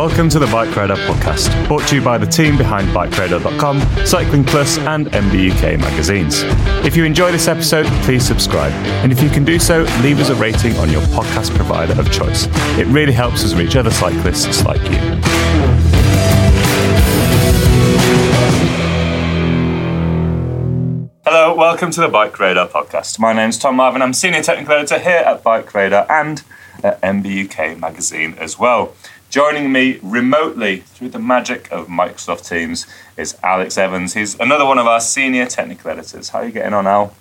[0.00, 4.44] Welcome to the Bike Radar podcast, brought to you by the team behind BikeRadar.com, Cycling
[4.44, 6.40] Plus, and MBUK magazines.
[6.86, 10.30] If you enjoy this episode, please subscribe, and if you can do so, leave us
[10.30, 12.46] a rating on your podcast provider of choice.
[12.78, 14.96] It really helps us reach other cyclists like you.
[21.26, 23.18] Hello, welcome to the Bike Radar podcast.
[23.18, 24.00] My name's Tom Marvin.
[24.00, 26.42] I'm senior technical editor here at Bike Radar and
[26.82, 28.94] at MBUK magazine as well.
[29.30, 32.84] Joining me remotely through the magic of Microsoft Teams
[33.16, 34.14] is Alex Evans.
[34.14, 36.30] He's another one of our senior technical editors.
[36.30, 37.14] How are you getting on, Al?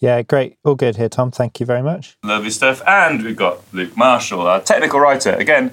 [0.00, 0.56] Yeah, great.
[0.64, 1.30] All good here, Tom.
[1.30, 2.16] Thank you very much.
[2.24, 2.82] Lovely stuff.
[2.84, 5.70] And we've got Luke Marshall, our technical writer, again,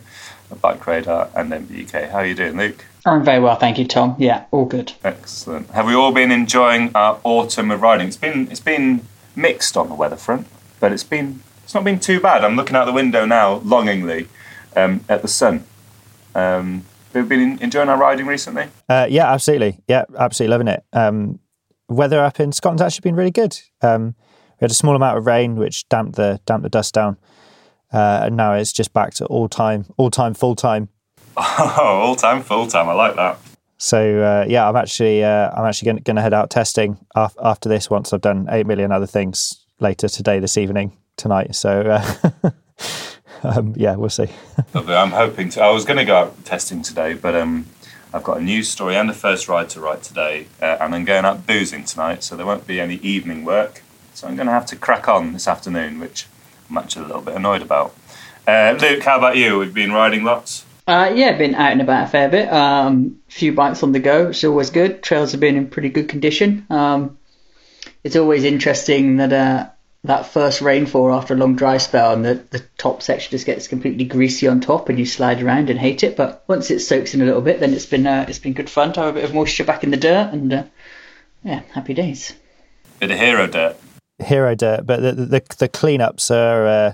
[0.52, 2.12] at Bike Radar and MBUK.
[2.12, 2.86] How are you doing, Luke?
[3.08, 4.16] I'm very well, thank you, Tom.
[4.20, 4.94] Yeah, all good.
[5.04, 5.72] Excellent.
[5.72, 8.10] Have we all been enjoying our autumn of riding?
[8.10, 10.46] It's been it's been mixed on the weather front,
[10.80, 12.44] but it's been it's not been too bad.
[12.44, 14.28] I'm looking out the window now, longingly,
[14.76, 15.64] um, at the sun.
[16.36, 18.68] Um, have been enjoying our riding recently?
[18.88, 19.80] Uh, yeah, absolutely.
[19.88, 20.84] Yeah, absolutely loving it.
[20.94, 21.40] Um,
[21.88, 23.58] weather up in Scotland's actually been really good.
[23.82, 24.16] Um,
[24.60, 27.18] we had a small amount of rain, which damped the damped the dust down,
[27.92, 30.90] uh, and now it's just back to all time, all time, full time.
[31.38, 32.90] Oh, all time, full time.
[32.90, 33.40] I like that.
[33.78, 37.70] So uh, yeah, I'm actually uh, I'm actually going to head out testing af- after
[37.70, 41.56] this once I've done eight million other things later today, this evening, tonight.
[41.56, 42.50] So uh,
[43.44, 44.28] um, yeah, we'll see.
[44.74, 44.96] Lovely.
[44.96, 45.62] I'm hoping to.
[45.62, 47.68] I was going to go out testing today, but um,
[48.14, 51.06] I've got a news story and a first ride to write today, uh, and I'm
[51.06, 53.82] going out boozing tonight, so there won't be any evening work.
[54.14, 56.28] So I'm going to have to crack on this afternoon, which
[56.70, 57.96] I'm actually a little bit annoyed about.
[58.48, 59.60] Uh, Luke, how about you?
[59.60, 60.66] We've been riding lots.
[60.88, 62.52] Uh, yeah, been out and about a fair bit.
[62.52, 65.04] Um, few bikes on the go, which is always good.
[65.04, 66.66] Trails have been in pretty good condition.
[66.72, 67.20] Um,
[68.04, 69.70] it's always interesting that uh,
[70.04, 73.68] that first rainfall after a long dry spell and the, the top section just gets
[73.68, 76.16] completely greasy on top and you slide around and hate it.
[76.16, 78.70] But once it soaks in a little bit, then it's been uh, it's been good
[78.70, 80.64] fun to have a bit of moisture back in the dirt and uh,
[81.44, 82.34] yeah, happy days.
[83.00, 83.78] Bit of hero dirt.
[84.20, 86.94] Hero dirt, but the the, the cleanups are uh,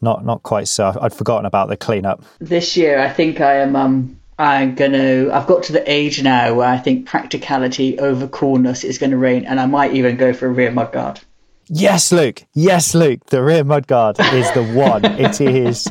[0.00, 0.96] not not quite so.
[1.00, 2.24] I'd forgotten about the cleanup.
[2.38, 3.76] This year, I think I am.
[3.76, 5.30] Um, I'm gonna.
[5.30, 9.18] I've got to the age now where I think practicality over coolness is going to
[9.18, 11.20] reign, and I might even go for a rear mudguard.
[11.72, 12.42] Yes, Luke.
[12.52, 13.24] Yes, Luke.
[13.26, 15.04] The rear mudguard is the one.
[15.20, 15.84] it is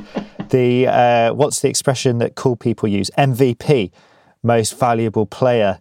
[0.50, 3.10] the uh, what's the expression that cool people use?
[3.18, 3.92] MVP,
[4.44, 5.80] most valuable player.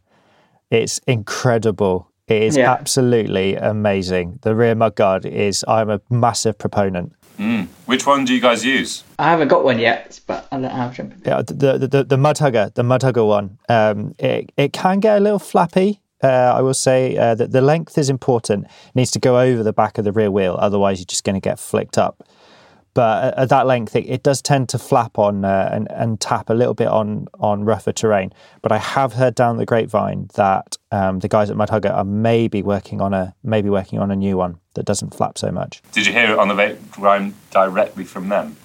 [0.70, 2.10] It's incredible.
[2.28, 2.70] It is Yeah.
[2.72, 4.38] absolutely amazing.
[4.42, 5.64] The rear mudguard is.
[5.66, 7.12] I'm a massive proponent.
[7.38, 7.68] Mm.
[7.86, 9.04] Which one do you guys use?
[9.18, 11.22] I haven't got one yet, but I'll let Al jump in.
[11.24, 13.58] Yeah, the the the, the mud hugger, the mud hugger one.
[13.68, 16.00] Um, it it can get a little flappy.
[16.22, 18.64] Uh, I will say uh, that the length is important.
[18.64, 21.34] It needs to go over the back of the rear wheel, otherwise you're just going
[21.34, 22.28] to get flicked up.
[22.94, 26.20] But at, at that length, it, it does tend to flap on uh, and and
[26.20, 28.32] tap a little bit on on rougher terrain.
[28.60, 32.04] But I have heard down the grapevine that um, the guys at Mud Hugger are
[32.04, 35.80] maybe working on a maybe working on a new one that doesn't flap so much.
[35.92, 38.56] Did you hear it on the ground directly from them?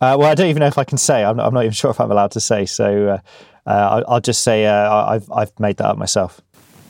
[0.00, 1.24] Uh, well, I don't even know if I can say.
[1.24, 2.66] I'm not, I'm not even sure if I'm allowed to say.
[2.66, 3.20] So uh,
[3.68, 6.40] uh, I'll, I'll just say uh, I've I've made that up myself.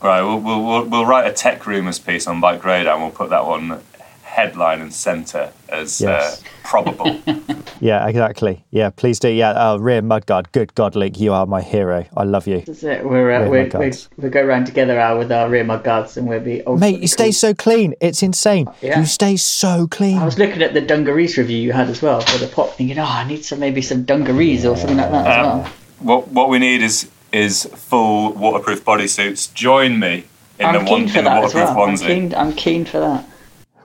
[0.02, 3.12] Right, we'll, we'll, we'll, we'll write a tech rumours piece on Bike Radar and we'll
[3.12, 3.80] put that one
[4.22, 6.40] headline and centre as Yes.
[6.42, 7.20] uh, probable.
[7.80, 8.64] Yeah, exactly.
[8.72, 9.28] Yeah, please do.
[9.28, 10.50] Yeah, oh, rear mudguard.
[10.50, 12.04] Good God, Link, you are my hero.
[12.16, 13.04] I love you, That's it.
[13.04, 14.08] We're, uh, we're, we guards.
[14.16, 16.60] we go around together Al, with our rear Mudguards and we'll be.
[16.66, 16.98] mate.
[17.00, 17.32] You stay cool.
[17.34, 17.94] so clean.
[18.00, 18.66] It's insane.
[18.82, 18.98] Yeah.
[18.98, 20.18] You stay so clean.
[20.18, 22.98] I was looking at the dungarees review you had as well for the pop, thinking,
[22.98, 25.70] oh, I need some maybe some dungarees or something like that as Um, well.
[26.00, 29.52] what, what we need is is full waterproof bodysuits.
[29.54, 30.24] Join me
[30.58, 31.82] in I'm the one keen in the waterproof well.
[31.82, 32.06] I'm onesie.
[32.06, 33.24] keen, I'm keen for that.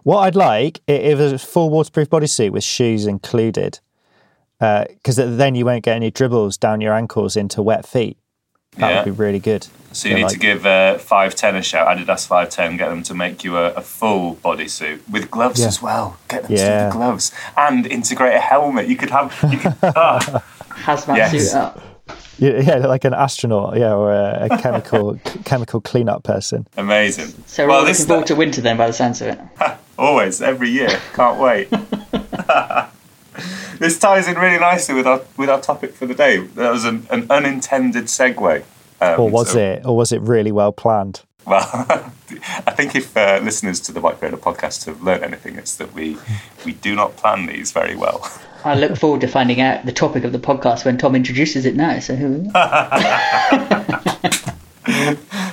[0.04, 3.80] What I'd like i- if it was a full waterproof bodysuit with shoes included,
[4.59, 8.18] because then you won't get any dribbles down your ankles into wet feet.
[8.78, 8.96] That Yeah.
[8.98, 9.68] would be really good.
[9.92, 13.03] So you Yeah, need like- to give uh, 510 a shout, Adidas 510, get them
[13.03, 15.68] to make you a, a full bodysuit with gloves Yeah.
[15.68, 16.18] as well.
[16.28, 18.88] Get them to do the gloves and integrate a helmet.
[18.88, 19.38] You could have.
[19.52, 20.42] You could, ah.
[20.86, 21.32] Hazmat Yes.
[21.52, 21.79] suit up.
[22.40, 26.68] Yeah, yeah, like an astronaut, yeah, or a, a chemical chemical cleanup person.
[26.78, 27.34] Amazing.
[27.46, 29.40] So we're well, this looking forward to winter then, by the sounds of it.
[29.97, 31.00] always every year.
[31.14, 31.70] Can't wait.
[33.80, 36.38] this ties in really nicely with our with our topic for the day.
[36.38, 38.64] That was an, an unintended segue.
[39.02, 39.86] Um, Or was so- it?
[39.86, 41.22] Or was it really well planned?
[41.45, 41.69] Well,
[42.66, 45.93] I think if uh, listeners to the Bike Radar podcast have learned anything, it's that
[45.93, 46.17] we
[46.66, 48.29] we do not plan these very well.
[48.66, 51.75] I look forward to finding out the topic of the podcast when Tom introduces it
[51.75, 51.99] now.
[51.99, 52.49] So who?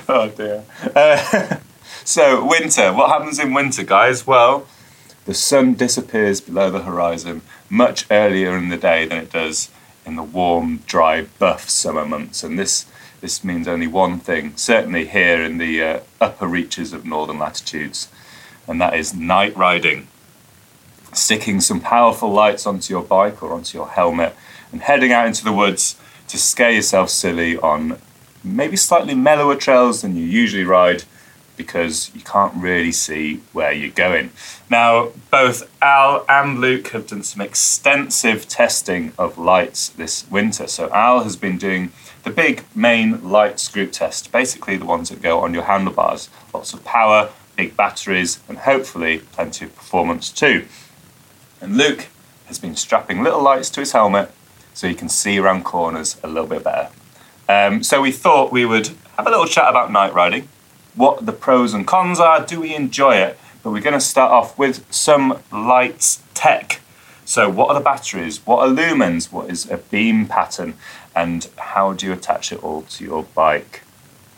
[0.07, 0.63] oh dear.
[0.95, 1.57] Uh,
[2.05, 2.93] so winter.
[2.93, 4.25] What happens in winter, guys?
[4.25, 4.65] Well,
[5.25, 9.69] the sun disappears below the horizon much earlier in the day than it does
[10.05, 12.43] in the warm, dry, buff summer months.
[12.43, 12.85] And this
[13.21, 18.09] this means only one thing, certainly here in the uh, upper reaches of northern latitudes,
[18.67, 20.07] and that is night riding.
[21.13, 24.35] Sticking some powerful lights onto your bike or onto your helmet
[24.71, 25.95] and heading out into the woods
[26.29, 27.99] to scare yourself silly on
[28.43, 31.03] maybe slightly mellower trails than you usually ride
[31.57, 34.31] because you can't really see where you're going.
[34.69, 40.65] Now, both Al and Luke have done some extensive testing of lights this winter.
[40.65, 41.91] So, Al has been doing
[42.23, 46.29] the big main lights group test, basically the ones that go on your handlebars.
[46.53, 50.65] Lots of power, big batteries, and hopefully plenty of performance too.
[51.59, 52.07] And Luke
[52.45, 54.31] has been strapping little lights to his helmet
[54.73, 56.89] so he can see around corners a little bit better.
[57.49, 60.47] Um, so we thought we would have a little chat about night riding,
[60.95, 63.39] what the pros and cons are, do we enjoy it?
[63.63, 66.80] But we're going to start off with some lights tech.
[67.31, 68.45] So, what are the batteries?
[68.45, 69.31] What are lumens?
[69.31, 70.73] What is a beam pattern?
[71.15, 73.83] And how do you attach it all to your bike?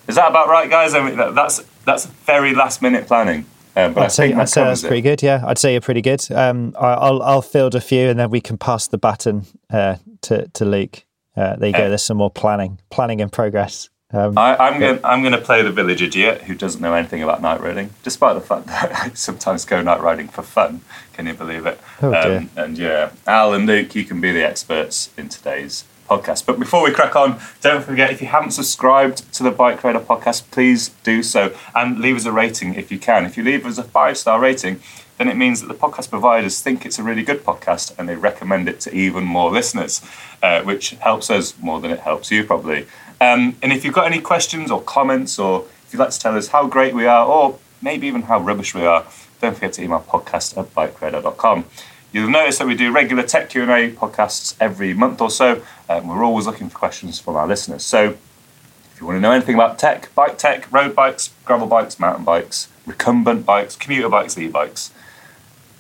[0.08, 0.94] Is that about right, guys?
[0.94, 3.48] I mean, that's that's very last minute planning.
[3.76, 4.88] Um, I'd say, I'd say that's it.
[4.90, 5.24] pretty good.
[5.24, 6.24] Yeah, I'd say you're pretty good.
[6.32, 9.96] Um, I, will I'll field a few, and then we can pass the baton uh,
[10.22, 11.04] to to Luke.
[11.36, 11.90] Uh, there you go.
[11.90, 13.90] There's some more planning, planning in progress.
[14.14, 15.00] Um, I, am going.
[15.04, 18.36] I'm going to play the village idiot who doesn't know anything about night riding, despite
[18.36, 20.82] the fact that I sometimes go night riding for fun.
[21.14, 21.80] Can you believe it?
[22.02, 26.46] Oh, um, and yeah, Al and Luke, you can be the experts in today's podcast.
[26.46, 30.02] But before we crack on, don't forget if you haven't subscribed to the Bike Radar
[30.02, 33.26] podcast, please do so and leave us a rating if you can.
[33.26, 34.80] If you leave us a five star rating,
[35.18, 38.16] then it means that the podcast providers think it's a really good podcast and they
[38.16, 40.02] recommend it to even more listeners,
[40.42, 42.86] uh, which helps us more than it helps you probably.
[43.24, 46.36] Um, and if you've got any questions or comments, or if you'd like to tell
[46.36, 49.06] us how great we are, or maybe even how rubbish we are,
[49.40, 51.64] don't forget to email podcast at bikeradar.com.
[52.12, 55.62] You'll notice that we do regular tech Q&A podcasts every month or so.
[55.88, 57.84] Um, we're always looking for questions from our listeners.
[57.86, 62.00] So if you want to know anything about tech, bike tech, road bikes, gravel bikes,
[62.00, 64.92] mountain bikes, recumbent bikes, commuter bikes, e-bikes,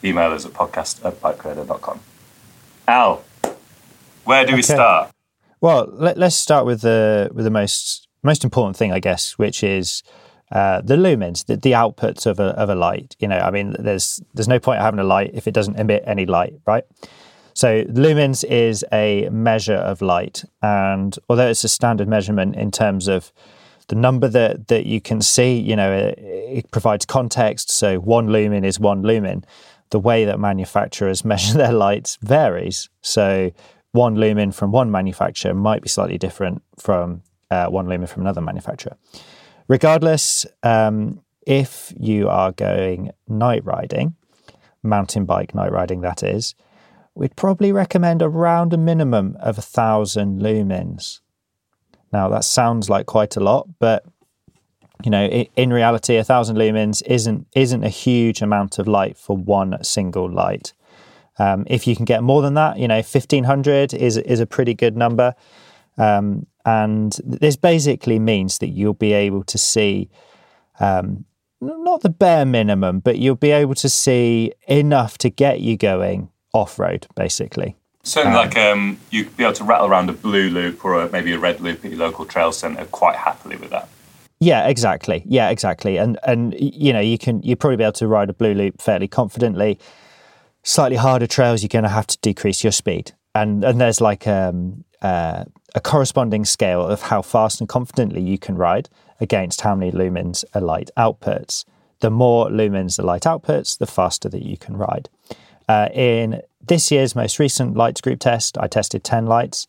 [0.01, 1.99] email us at podcast at bikeradar.com.
[2.87, 3.23] Al,
[4.23, 5.11] where do we start?
[5.63, 9.63] Well, let, us start with the with the most most important thing, I guess, which
[9.63, 10.03] is
[10.51, 13.15] uh, the lumens, the, the outputs of a of a light.
[13.17, 16.03] You know, I mean, there's there's no point having a light if it doesn't emit
[16.05, 16.83] any light, right?
[17.53, 23.07] So lumens is a measure of light, and although it's a standard measurement in terms
[23.07, 23.31] of
[23.87, 27.71] the number that that you can see, you know, it, it provides context.
[27.71, 29.45] So one lumen is one lumen.
[29.91, 32.89] The way that manufacturers measure their lights varies.
[33.01, 33.53] So
[33.93, 38.41] one lumen from one manufacturer might be slightly different from uh, one lumen from another
[38.41, 38.97] manufacturer.
[39.67, 44.15] Regardless, um, if you are going night riding,
[44.81, 46.55] mountain bike night riding, that is,
[47.15, 51.21] we'd probably recommend around a minimum of a thousand lumens.
[52.11, 54.03] Now that sounds like quite a lot, but
[55.03, 59.35] you know, in reality, a thousand lumens isn't isn't a huge amount of light for
[59.37, 60.73] one single light.
[61.39, 64.73] Um, if you can get more than that, you know, 1500 is, is a pretty
[64.73, 65.35] good number.
[65.97, 70.09] Um, and this basically means that you'll be able to see
[70.79, 71.25] um,
[71.59, 76.29] not the bare minimum, but you'll be able to see enough to get you going
[76.53, 77.75] off road, basically.
[78.03, 81.09] Certainly, um, like um, you'd be able to rattle around a blue loop or a,
[81.09, 83.87] maybe a red loop at your local trail centre quite happily with that.
[84.39, 85.23] Yeah, exactly.
[85.25, 85.97] Yeah, exactly.
[85.97, 88.81] And and you know you can you probably be able to ride a blue loop
[88.81, 89.79] fairly confidently
[90.63, 93.11] slightly harder trails, you're going to have to decrease your speed.
[93.35, 95.43] And, and there's like um, uh,
[95.75, 98.89] a corresponding scale of how fast and confidently you can ride
[99.19, 101.65] against how many lumens a light outputs.
[101.99, 105.09] The more lumens the light outputs, the faster that you can ride.
[105.67, 109.67] Uh, in this year's most recent lights group test, I tested 10 lights.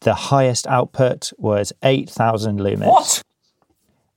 [0.00, 2.86] The highest output was 8,000 lumens.
[2.86, 3.22] What?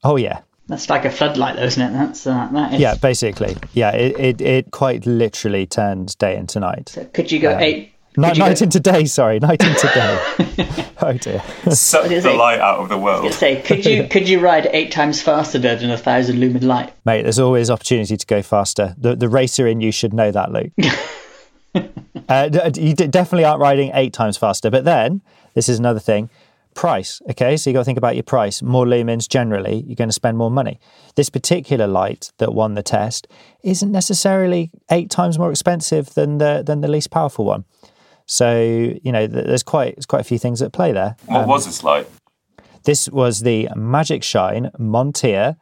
[0.04, 0.42] Oh, yeah.
[0.68, 1.94] That's like a floodlight, though, isn't it?
[1.94, 2.80] That's uh, that is.
[2.80, 3.56] Yeah, basically.
[3.74, 6.90] Yeah, it, it, it quite literally turns day into night.
[6.90, 7.94] So could you go um, eight?
[8.18, 8.64] Night, night go...
[8.64, 10.88] into day, sorry, night into day.
[11.02, 11.44] oh dear.
[11.70, 13.32] Suck the light out of the world.
[13.34, 16.94] Say, could you could you ride eight times faster than a thousand lumen light?
[17.06, 18.96] Mate, there's always opportunity to go faster.
[18.98, 20.72] The the racer in you should know that, Luke.
[22.30, 24.72] uh, you definitely aren't riding eight times faster.
[24.72, 25.22] But then,
[25.54, 26.32] this is another thing
[26.76, 27.22] price.
[27.32, 28.62] Okay, so you got to think about your price.
[28.62, 30.80] More lumens generally, you're going to spend more money.
[31.16, 33.28] This particular light that won the test
[33.64, 37.66] isn't necessarily eight times more expensive than the than the least powerful one.
[38.28, 38.62] So
[39.02, 41.16] you know, there's quite there's quite a few things at play there.
[41.26, 42.08] What um, was this light?
[42.84, 45.58] This was the Magic Shine Monteer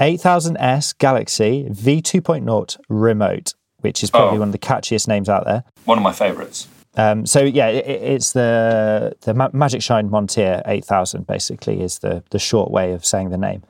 [0.00, 4.40] 8000S Galaxy V2.0 remote, which is probably oh.
[4.40, 5.64] one of the catchiest names out there.
[5.84, 6.68] One of my favourites.
[6.96, 11.26] Um, so yeah, it, it's the the Magic Shine Monteer 8000.
[11.26, 13.62] Basically, is the the short way of saying the name.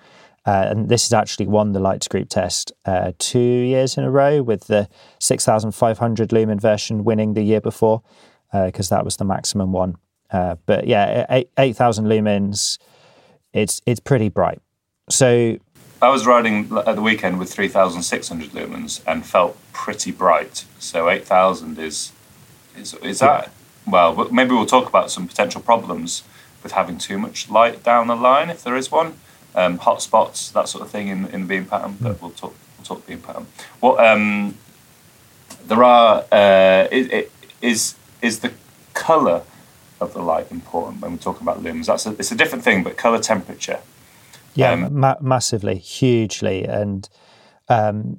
[0.46, 4.10] Uh, and this has actually won the Lights Group test uh, two years in a
[4.10, 8.00] row, with the 6,500 lumen version winning the year before,
[8.52, 9.96] because uh, that was the maximum one.
[10.30, 12.78] Uh, but yeah, 8,000 lumens,
[13.52, 14.60] it's it's pretty bright.
[15.08, 15.58] So
[16.00, 20.64] I was riding at the weekend with 3,600 lumens and felt pretty bright.
[20.78, 22.12] So 8,000 is
[22.76, 23.50] is is that
[23.86, 24.28] well?
[24.30, 26.22] Maybe we'll talk about some potential problems
[26.62, 29.14] with having too much light down the line if there is one
[29.54, 31.96] um, hot spots, that sort of thing in, in the beam pattern.
[32.00, 33.46] But we'll talk we'll talk beam pattern.
[33.80, 34.56] What um,
[35.66, 38.52] there are uh, it, it, is is the
[38.94, 39.42] color
[40.00, 41.86] of the light important when we're talking about lumens.
[41.86, 43.80] That's a, it's a different thing, but color temperature.
[44.54, 47.08] Yeah, um, ma- massively, hugely, and
[47.68, 48.16] um,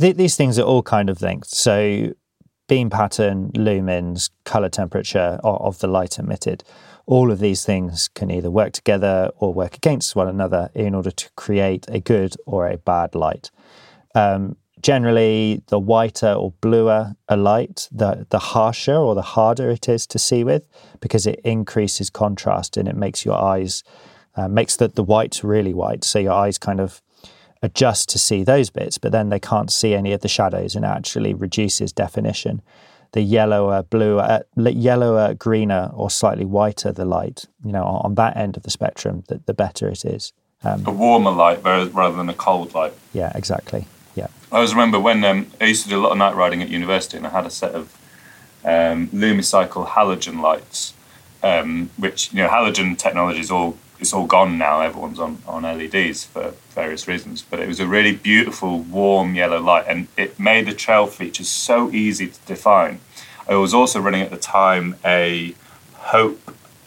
[0.00, 1.50] th- these things are all kind of linked.
[1.50, 2.14] So
[2.70, 6.62] beam pattern, lumens, color temperature of the light emitted
[7.10, 11.10] all of these things can either work together or work against one another in order
[11.10, 13.50] to create a good or a bad light.
[14.14, 19.88] Um, generally, the whiter or bluer a light, the, the harsher or the harder it
[19.88, 20.68] is to see with
[21.00, 23.82] because it increases contrast and it makes your eyes,
[24.36, 26.04] uh, makes the, the white really white.
[26.04, 27.02] So your eyes kind of
[27.62, 30.84] adjust to see those bits, but then they can't see any of the shadows and
[30.84, 32.62] actually reduces definition
[33.12, 38.56] the yellower, bluer, yellower, greener, or slightly whiter the light, you know, on that end
[38.56, 40.32] of the spectrum, the, the better it is.
[40.62, 42.92] Um, a warmer light rather than a cold light.
[43.12, 43.86] Yeah, exactly.
[44.14, 44.28] Yeah.
[44.52, 46.68] I always remember when um, I used to do a lot of night riding at
[46.68, 47.96] university, and I had a set of
[48.64, 50.92] um, Lumicycle halogen lights,
[51.42, 54.80] um, which you know halogen technology is all it's all gone now.
[54.80, 57.42] Everyone's on, on LEDs for various reasons.
[57.42, 61.48] But it was a really beautiful, warm yellow light, and it made the trail features
[61.48, 63.00] so easy to define.
[63.48, 65.54] I was also running at the time a
[65.94, 66.40] Hope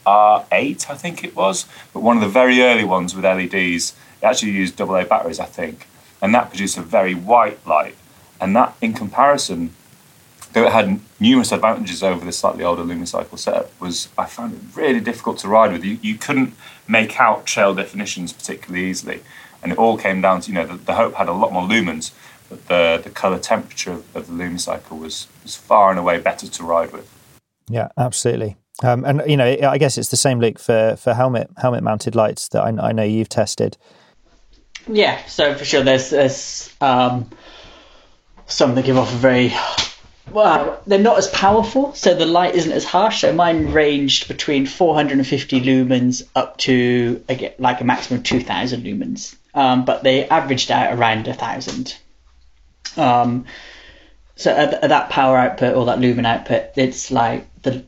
[0.06, 3.94] R8, I think it was, but one of the very early ones with LEDs.
[4.22, 5.86] It actually used AA batteries, I think,
[6.20, 7.96] and that produced a very white light.
[8.40, 9.74] And that, in comparison,
[10.54, 14.60] though it had numerous advantages over the slightly older Lumicycle setup, was I found it
[14.74, 15.84] really difficult to ride with.
[15.84, 16.54] You, you couldn't
[16.88, 19.20] make out trail definitions particularly easily,
[19.62, 21.64] and it all came down to you know the, the Hope had a lot more
[21.68, 22.12] lumens,
[22.48, 26.46] but the the color temperature of, of the Lumicycle was was far and away better
[26.46, 27.10] to ride with.
[27.68, 28.56] Yeah, absolutely.
[28.82, 32.14] Um, and you know, I guess it's the same look for for helmet helmet mounted
[32.14, 33.76] lights that I, I know you've tested.
[34.86, 37.28] Yeah, so for sure, there's there's um,
[38.46, 39.52] some that give off a very
[40.30, 43.20] well, they're not as powerful, so the light isn't as harsh.
[43.20, 49.36] So mine ranged between 450 lumens up to again, like a maximum of 2,000 lumens,
[49.54, 51.96] um, but they averaged out around a thousand.
[52.96, 53.44] Um,
[54.36, 57.84] so at, at, that power output or that lumen output, it's like the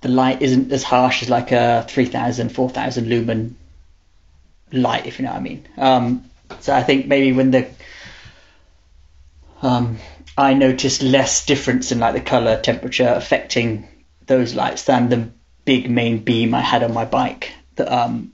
[0.00, 3.56] the light isn't as harsh as like a 3,000, 4,000 lumen
[4.72, 5.68] light, if you know what I mean.
[5.76, 7.68] Um, so I think maybe when the
[9.62, 9.98] um,
[10.36, 13.88] I noticed less difference in like the color temperature affecting
[14.26, 15.28] those lights than the
[15.64, 18.32] big main beam I had on my bike that um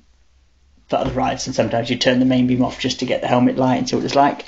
[0.88, 3.26] for other rides and sometimes you turn the main beam off just to get the
[3.26, 4.46] helmet light and see what it's like.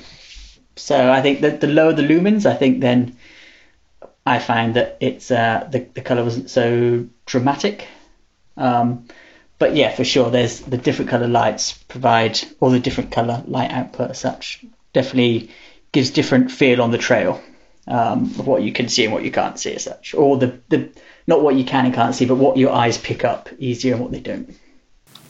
[0.77, 3.17] So I think that the lower the lumens, I think then
[4.25, 7.87] I find that it's uh, the the color wasn't so dramatic.
[8.57, 9.09] Um,
[9.59, 13.71] but yeah, for sure, there's the different color lights provide all the different color light
[13.71, 14.65] output as such.
[14.93, 15.51] Definitely
[15.93, 17.43] gives different feel on the trail
[17.87, 20.59] um, of what you can see and what you can't see as such, or the,
[20.69, 20.89] the
[21.27, 24.03] not what you can and can't see, but what your eyes pick up easier and
[24.03, 24.55] what they don't.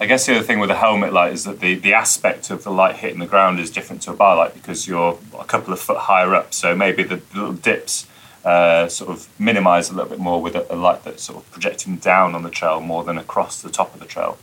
[0.02, 2.64] I guess the other thing with a helmet light is that the, the aspect of
[2.64, 5.74] the light hitting the ground is different to a bar light because you're a couple
[5.74, 6.54] of foot higher up.
[6.54, 8.06] So maybe the, the little dips
[8.42, 11.50] uh, sort of minimise a little bit more with a, a, light that's sort of
[11.50, 14.38] projecting down on the trail more than across the top of the trail.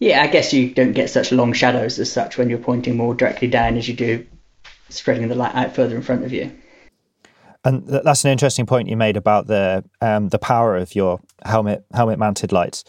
[0.00, 3.14] Yeah, I guess you don't get such long shadows as such when you're pointing more
[3.14, 4.26] directly down as you do
[4.88, 6.52] spreading the light out further in front of you.
[7.64, 11.84] And that's an interesting point you made about the um, the power of your helmet
[11.94, 12.84] helmet mounted lights,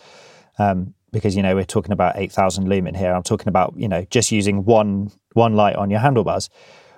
[0.59, 3.13] um, because you know we're talking about eight thousand lumen here.
[3.13, 6.49] I'm talking about you know just using one one light on your handlebars,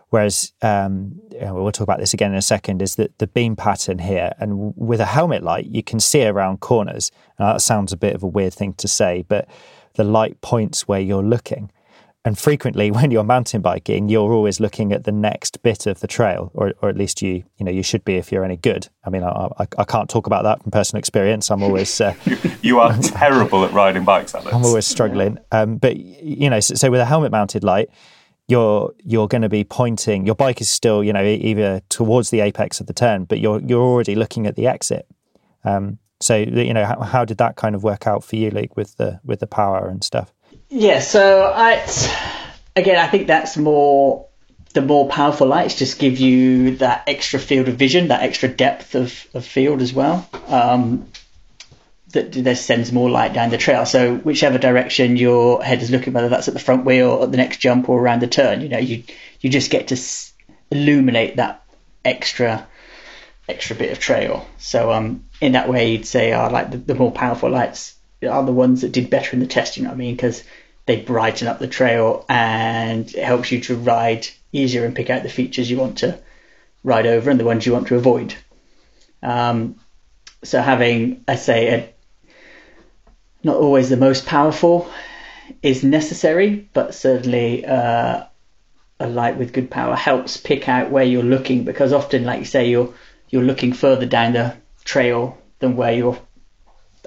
[0.09, 2.81] whereas um, we'll talk about this again in a second.
[2.81, 6.61] Is that the beam pattern here, and with a helmet light you can see around
[6.61, 7.11] corners.
[7.39, 9.47] Now, that sounds a bit of a weird thing to say, but
[9.93, 11.71] the light points where you're looking.
[12.27, 16.07] And frequently, when you're mountain biking, you're always looking at the next bit of the
[16.07, 18.89] trail, or, or at least you you know you should be if you're any good.
[19.05, 21.49] I mean, I, I, I can't talk about that from personal experience.
[21.49, 22.13] I'm always uh,
[22.61, 24.53] you are terrible at riding bikes, Alex.
[24.53, 25.37] I'm always struggling.
[25.53, 27.89] Um, but you know, so, so with a helmet mounted light,
[28.49, 30.25] you're you're going to be pointing.
[30.25, 33.61] Your bike is still you know either towards the apex of the turn, but you're
[33.61, 35.07] you're already looking at the exit.
[35.63, 38.75] Um, so you know, how, how, did that kind of work out for you, Luke,
[38.75, 40.33] with the with the power and stuff?
[40.69, 41.85] Yeah, so I
[42.75, 44.27] again, I think that's more
[44.73, 48.95] the more powerful lights just give you that extra field of vision, that extra depth
[48.95, 50.29] of, of field as well.
[50.47, 51.07] Um,
[52.11, 53.85] that, that sends more light down the trail.
[53.85, 57.37] So whichever direction your head is looking, whether that's at the front wheel at the
[57.37, 59.03] next jump or around the turn, you know, you
[59.41, 59.97] you just get to
[60.71, 61.63] illuminate that
[62.05, 62.67] extra
[63.49, 64.47] extra bit of trail.
[64.57, 67.96] So um, in that way, you'd say, oh, like the, the more powerful lights
[68.27, 69.77] are the ones that did better in the test.
[69.77, 70.15] You know what I mean?
[70.15, 70.43] Because
[70.85, 75.23] they brighten up the trail and it helps you to ride easier and pick out
[75.23, 76.19] the features you want to
[76.83, 78.33] ride over and the ones you want to avoid.
[79.21, 79.75] Um,
[80.43, 81.93] so having, I say, a,
[83.43, 84.89] not always the most powerful
[85.61, 88.23] is necessary, but certainly uh,
[88.99, 92.45] a light with good power helps pick out where you're looking because often, like you
[92.45, 92.93] say, you're
[93.29, 94.55] you're looking further down the
[94.85, 96.17] trail than where your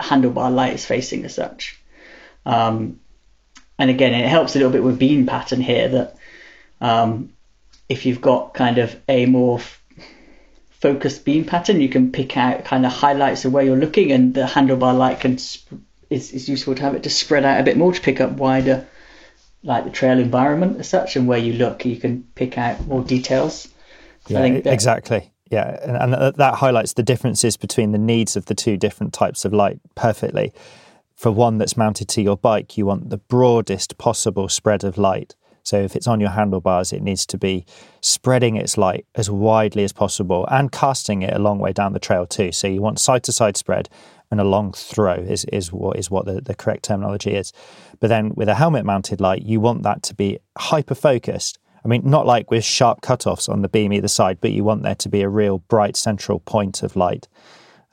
[0.01, 1.81] handlebar light is facing as such.
[2.47, 3.01] Um,
[3.79, 6.17] and again, it helps a little bit with beam pattern here that
[6.81, 7.33] um,
[7.89, 9.83] if you've got kind of a more f-
[10.71, 14.35] focused beam pattern, you can pick out kind of highlights of where you're looking, and
[14.35, 15.81] the handlebar light can sp-
[16.11, 18.33] is, is useful to have it to spread out a bit more to pick up
[18.33, 18.87] wider,
[19.63, 23.03] like the trail environment as such, and where you look, you can pick out more
[23.03, 23.69] details.
[24.29, 25.33] Yeah, exactly.
[25.51, 29.45] Yeah, and, and that highlights the differences between the needs of the two different types
[29.45, 30.53] of light perfectly
[31.21, 35.37] for one that's mounted to your bike, you want the broadest possible spread of light.
[35.63, 37.67] So if it's on your handlebars, it needs to be
[38.01, 41.99] spreading its light as widely as possible and casting it a long way down the
[41.99, 42.53] trail too.
[42.53, 43.91] So you want side to side spread
[44.31, 47.53] and a long throw is, is what is what the, the correct terminology is.
[47.99, 51.59] But then with a helmet mounted light, you want that to be hyper focused.
[51.85, 54.83] I mean, not like with sharp cutoffs on the beam either side, but you want
[54.83, 57.29] there to be a real bright central point of light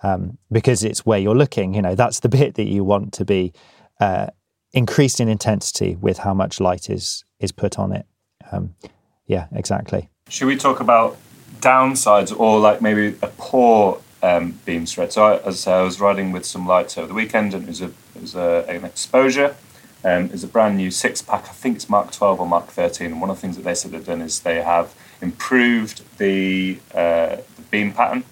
[0.04, 1.74] um, because it's where you're looking.
[1.74, 3.54] You know, that's the bit that you want to be
[4.00, 4.28] uh,
[4.74, 8.06] increased in intensity with how much light is is put on it.
[8.52, 8.76] Um,
[9.26, 10.10] yeah, exactly.
[10.30, 11.18] Should we talk about
[11.60, 15.12] downsides or like maybe a poor um, beam spread?
[15.14, 17.64] So, I, as I, say, I was riding with some lights over the weekend, and
[17.64, 19.56] it was a it was a, an exposure.
[20.04, 21.46] Um, it's a brand new six pack.
[21.46, 23.08] I think it's Mark 12 or Mark 13.
[23.08, 26.80] And one of the things that they said they've done is they have improved the,
[26.94, 28.24] uh, the beam pattern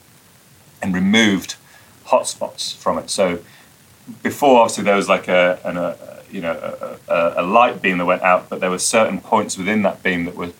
[0.82, 1.56] and removed
[2.06, 3.10] hotspots from it.
[3.10, 3.39] So
[4.21, 5.97] before, obviously, there was like a, an, a
[6.32, 6.51] you know
[7.08, 10.04] a, a, a, light beam that went out, but there were certain points within that
[10.04, 10.51] beam that were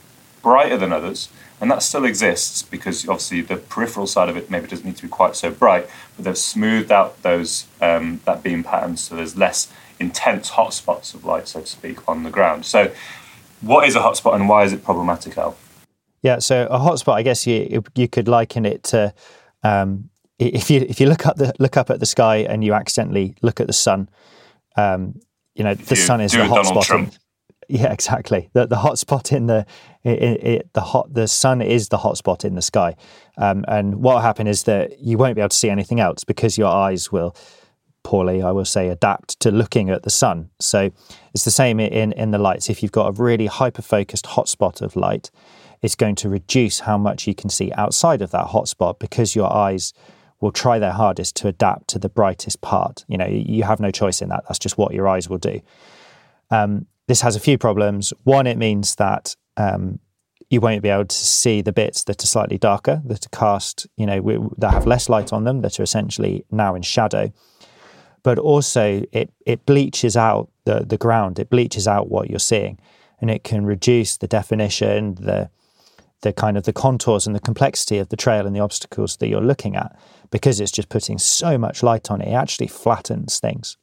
[0.42, 4.68] brighter than others, and that still exists because obviously the peripheral side of it maybe
[4.68, 8.64] doesn't need to be quite so bright, but they've smoothed out those um, that beam
[8.64, 12.66] pattern so there's less intense hotspots of light, so to speak, on the ground.
[12.66, 12.92] So,
[13.62, 15.58] what is a hotspot and why is it problematic, Al?
[16.22, 19.14] Yeah, so a hotspot, I guess you you could liken it to
[19.64, 22.74] um, if you if you look up the look up at the sky and you
[22.74, 24.10] accidentally look at the sun,
[24.76, 25.20] um,
[25.56, 27.18] you know if the sun is the hotspot.
[27.68, 28.50] Yeah, exactly.
[28.54, 29.66] The the hotspot in the
[30.04, 32.96] it, it, the hot the sun is the hotspot in the sky,
[33.38, 36.24] um, and what will happen is that you won't be able to see anything else
[36.24, 37.36] because your eyes will
[38.06, 40.50] poorly, I will say, adapt to looking at the sun.
[40.60, 40.92] So
[41.34, 42.70] it's the same in in the lights.
[42.70, 45.32] If you've got a really hyper focused hotspot of light,
[45.82, 49.52] it's going to reduce how much you can see outside of that hotspot because your
[49.52, 49.94] eyes
[50.40, 53.04] will try their hardest to adapt to the brightest part.
[53.08, 54.44] You know, you have no choice in that.
[54.48, 55.62] That's just what your eyes will do.
[56.52, 58.14] Um, this has a few problems.
[58.24, 60.00] One, it means that um,
[60.50, 63.88] you won't be able to see the bits that are slightly darker, that are cast,
[63.98, 67.32] you know, that have less light on them, that are essentially now in shadow.
[68.26, 71.38] But also, it it bleaches out the the ground.
[71.38, 72.80] It bleaches out what you're seeing,
[73.22, 75.52] and it can reduce the definition, the
[76.22, 79.28] the kind of the contours and the complexity of the trail and the obstacles that
[79.28, 79.96] you're looking at
[80.32, 83.78] because it's just putting so much light on it, it actually flattens things.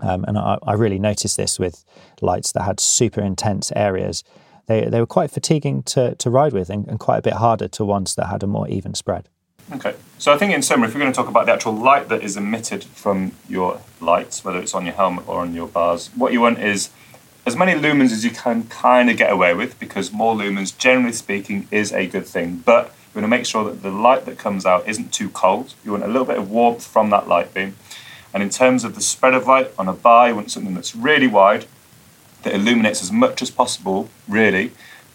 [0.00, 1.84] Um, and I, I, really noticed this with
[2.20, 4.24] lights that had super intense areas.
[4.66, 7.68] They, they were quite fatiguing to, to ride with and, and quite a bit harder
[7.68, 9.28] to ones that had a more even spread.
[9.70, 12.08] Okay, so I think in summary, if we're going to talk about the actual light
[12.08, 16.08] that is emitted from your lights, whether it's on your helmet or on your bars,
[16.14, 16.90] what you want is
[17.46, 21.12] as many lumens as you can kind of get away with because more lumens, generally
[21.12, 22.62] speaking, is a good thing.
[22.64, 25.74] But you want to make sure that the light that comes out isn't too cold.
[25.84, 27.76] You want a little bit of warmth from that light beam.
[28.32, 30.94] And in terms of the spread of light on a bar, you want something that's
[30.94, 31.66] really wide,
[32.42, 34.72] that illuminates as much as possible, really,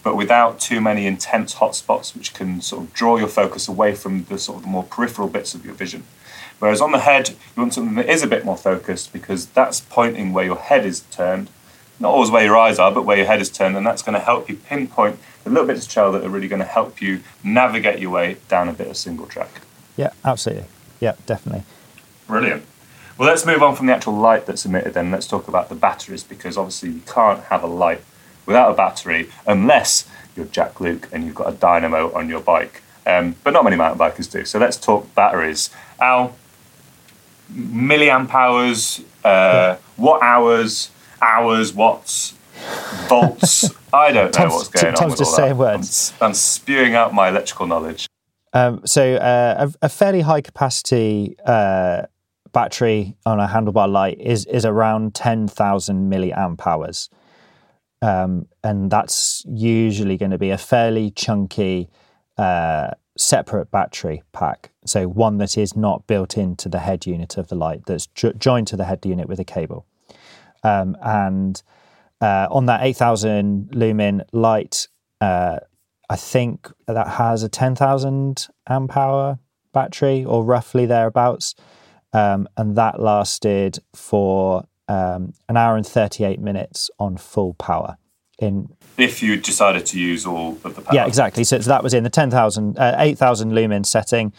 [0.08, 4.24] but without too many intense hotspots, which can sort of draw your focus away from
[4.30, 6.06] the sort of the more peripheral bits of your vision.
[6.60, 9.82] Whereas on the head, you want something that is a bit more focused because that's
[9.82, 11.50] pointing where your head is turned
[12.00, 14.13] not always where your eyes are, but where your head is turned, and that's going
[14.13, 17.02] to help you pinpoint the little bits of trail that are really going to help
[17.02, 19.62] you navigate your way down a bit of single track.
[19.96, 20.65] Yeah, absolutely.
[21.00, 21.63] Yeah, definitely.
[22.28, 22.63] Brilliant.
[23.17, 25.10] Well, let's move on from the actual light that's emitted then.
[25.10, 28.02] Let's talk about the batteries because obviously you can't have a light
[28.47, 32.81] without a battery unless you're Jack Luke and you've got a dynamo on your bike.
[33.05, 34.43] Um, but not many mountain bikers do.
[34.45, 35.69] So let's talk batteries.
[36.01, 36.36] Al,
[37.53, 40.89] milliamp hours, uh, watt hours,
[41.21, 42.33] hours, watts,
[43.07, 43.65] volts.
[43.93, 45.10] I don't know Tom's- what's going Tom's on.
[45.12, 45.51] with just saying.
[45.51, 45.88] I'm words.
[45.88, 48.07] s- I'm, spewing out my electrical knowledge.
[48.53, 52.03] Um, so uh, a, a fairly high capacity uh,
[52.51, 57.10] battery on a handlebar light is is around ten thousand milliamp hours,
[58.01, 61.89] um, and that's usually going to be a fairly chunky
[62.38, 64.71] uh, separate battery pack.
[64.86, 68.33] So one that is not built into the head unit of the light, that's jo-
[68.33, 69.86] joined to the head unit with a cable,
[70.63, 71.62] um, and
[72.21, 74.88] uh, on that eight thousand lumen light.
[75.19, 75.60] Uh,
[76.10, 79.39] I think that has a 10,000 amp hour
[79.73, 81.53] battery or roughly thereabouts.
[82.13, 87.97] Um, and that lasted for um, an hour and 38 minutes on full power.
[88.39, 90.93] In If you decided to use all of the power.
[90.93, 91.43] Yeah, exactly.
[91.43, 94.32] So, so that was in the 10,000, uh, 8,000 lumen setting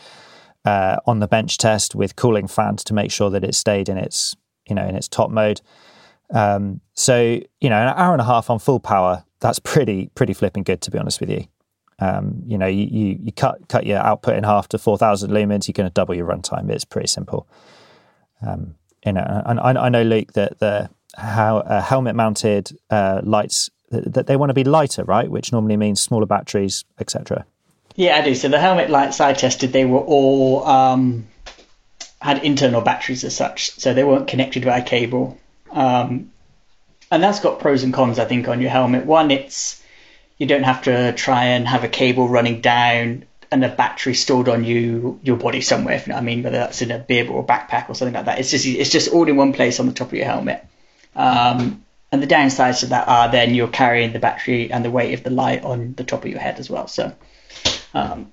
[0.65, 3.99] uh, on the bench test with cooling fans to make sure that it stayed in
[3.99, 4.37] its,
[4.69, 5.61] you know, in its top mode.
[6.31, 10.33] Um, so, you know, an hour and a half on full power, that's pretty, pretty
[10.33, 11.47] flipping good, to be honest with you.
[12.01, 15.67] Um, you know, you, you, you cut cut your output in half to 4,000 lumens,
[15.67, 16.71] you're going to double your runtime.
[16.71, 17.49] It's pretty simple.
[18.47, 18.77] Um,
[19.09, 23.71] you know, and I, I know, Luke, that the how uh, helmet mounted uh, lights
[23.91, 25.31] that they want to be lighter, right?
[25.31, 27.47] Which normally means smaller batteries, etc.
[27.97, 28.35] Yeah, I do.
[28.35, 31.27] So the helmet lights I tested, they were all um,
[32.21, 35.39] had internal batteries as such, so they weren't connected by a cable.
[35.71, 36.31] Um,
[37.11, 39.07] and that's got pros and cons, I think, on your helmet.
[39.07, 39.83] One, it's
[40.37, 44.49] you don't have to try and have a cable running down and a battery stored
[44.49, 45.95] on you your body somewhere.
[45.95, 47.95] If you know what I mean, whether that's in a bib or a backpack or
[47.95, 48.39] something like that.
[48.39, 50.65] It's just it's just all in one place on the top of your helmet.
[51.15, 55.15] Um, and the downsides to that are then you're carrying the battery and the weight
[55.15, 56.87] of the light on the top of your head as well.
[56.87, 57.13] So,
[57.93, 58.33] um,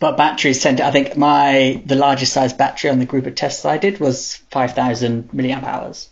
[0.00, 3.34] but batteries tend to, I think my the largest size battery on the group of
[3.34, 6.10] tests I did was 5,000 milliamp hours,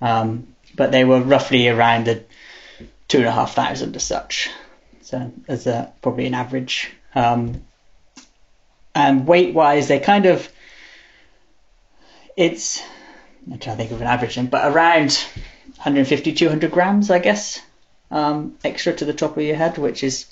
[0.00, 2.24] um, but they were roughly around the
[3.06, 4.50] two and a half thousand as such.
[5.02, 6.92] So as a probably an average.
[7.14, 7.62] Um,
[8.94, 10.48] and weight wise, they kind of
[12.36, 12.82] it's
[13.50, 15.12] I'm trying to think of an average but around
[15.76, 17.60] 150, 200 grams, I guess,
[18.10, 20.26] um, extra to the top of your head, which is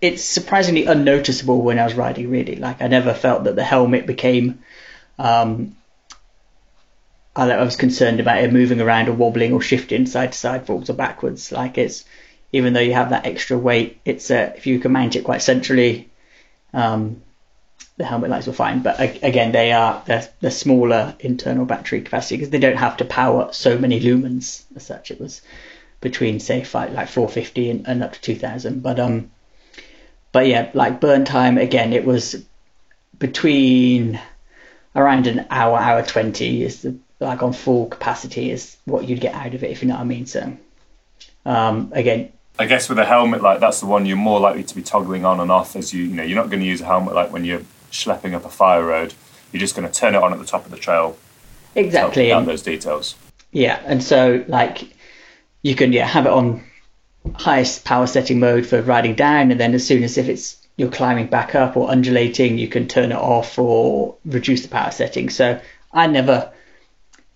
[0.00, 2.30] it's surprisingly unnoticeable when I was riding.
[2.30, 4.60] Really, like I never felt that the helmet became.
[5.18, 5.76] Um,
[7.34, 10.88] I was concerned about it moving around or wobbling or shifting side to side, forwards
[10.88, 11.52] or backwards.
[11.52, 12.04] Like it's
[12.52, 16.08] even though you have that extra weight, it's if you can manage it quite centrally,
[16.72, 17.22] um,
[17.96, 18.80] the helmet lights were fine.
[18.82, 23.52] But again, they are they're smaller internal battery capacity because they don't have to power
[23.52, 25.10] so many lumens as such.
[25.10, 25.42] It was
[26.00, 28.82] between say five, like 450 and, and up to 2000.
[28.82, 29.30] But um,
[30.32, 32.44] but yeah, like burn time again, it was
[33.18, 34.20] between
[34.94, 39.34] around an hour, hour 20 is the like on full capacity is what you'd get
[39.34, 40.26] out of it if you know what I mean.
[40.26, 40.54] So
[41.46, 44.74] um, again, I guess with a helmet like that's the one you're more likely to
[44.74, 46.86] be toggling on and off as you, you know, you're not going to use a
[46.86, 49.14] helmet like when you're schlepping up a fire road.
[49.52, 51.16] You're just going to turn it on at the top of the trail,
[51.74, 52.28] exactly.
[52.28, 53.16] down and- those details.
[53.52, 54.84] Yeah, and so like
[55.62, 56.64] you can yeah have it on
[57.34, 60.90] highest power setting mode for riding down, and then as soon as if it's you're
[60.90, 65.30] climbing back up or undulating, you can turn it off or reduce the power setting.
[65.30, 65.58] So
[65.92, 66.52] I never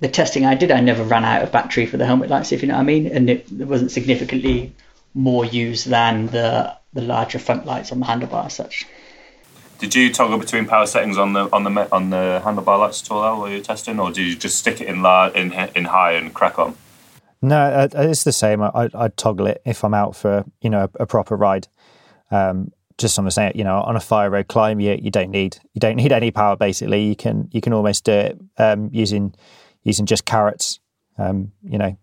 [0.00, 2.62] the testing I did, I never ran out of battery for the helmet lights, if
[2.62, 4.72] you know what I mean, and it, it wasn't significantly
[5.14, 8.86] more used than the the larger front lights on the handlebar as such.
[9.78, 13.10] Did you toggle between power settings on the on the on the handlebar lights at
[13.10, 15.52] all Al, while you were testing, or did you just stick it in large, in
[15.52, 16.76] in high and crack on?
[17.42, 18.62] No, uh, it's the same.
[18.62, 21.68] I, I toggle it if I'm out for you know a, a proper ride.
[22.30, 25.30] Um, just on the same, you know, on a fire road climb, you you don't
[25.30, 26.56] need you don't need any power.
[26.56, 29.34] Basically, you can you can almost do it um, using
[29.82, 30.78] using just carrots.
[31.16, 31.96] Um, you know,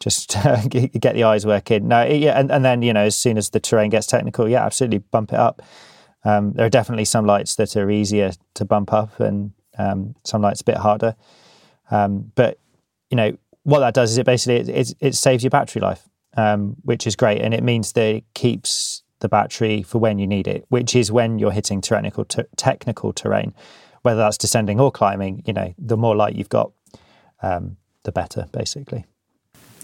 [0.00, 0.36] just
[0.68, 1.88] get get the eyes working.
[1.88, 4.64] No, yeah, and, and then you know, as soon as the terrain gets technical, yeah,
[4.64, 5.62] absolutely bump it up.
[6.24, 10.42] Um, there are definitely some lights that are easier to bump up, and um, some
[10.42, 11.16] lights a bit harder.
[11.90, 12.58] Um, but
[13.10, 16.08] you know what that does is it basically it, it, it saves your battery life,
[16.36, 20.26] um, which is great, and it means that it keeps the battery for when you
[20.26, 23.54] need it, which is when you're hitting technical technical terrain,
[24.02, 25.42] whether that's descending or climbing.
[25.46, 26.72] You know, the more light you've got,
[27.42, 29.04] um, the better, basically.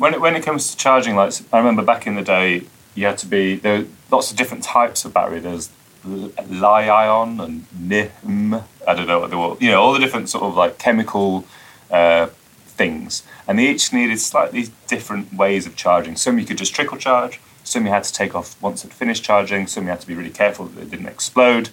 [0.03, 2.65] When it, when it comes to charging lights, I remember back in the day,
[2.97, 3.83] you had to be there.
[3.83, 5.38] Were lots of different types of battery.
[5.38, 5.71] There's
[6.05, 8.55] Li-ion and Nim.
[8.85, 9.57] I don't know what they were.
[9.61, 11.45] You know, all the different sort of like chemical
[11.88, 12.27] uh,
[12.67, 16.17] things, and they each needed slightly different ways of charging.
[16.17, 17.41] Some you could just trickle charge.
[17.62, 19.69] Some you had to take off once it finished charging.
[19.69, 21.69] Some you had to be really careful that it didn't explode.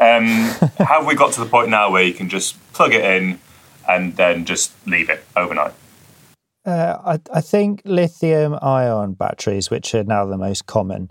[0.00, 0.24] Um,
[0.78, 3.38] have we got to the point now where you can just plug it in
[3.88, 5.74] and then just leave it overnight?
[6.68, 11.10] Uh, I, I think lithium ion batteries, which are now the most common,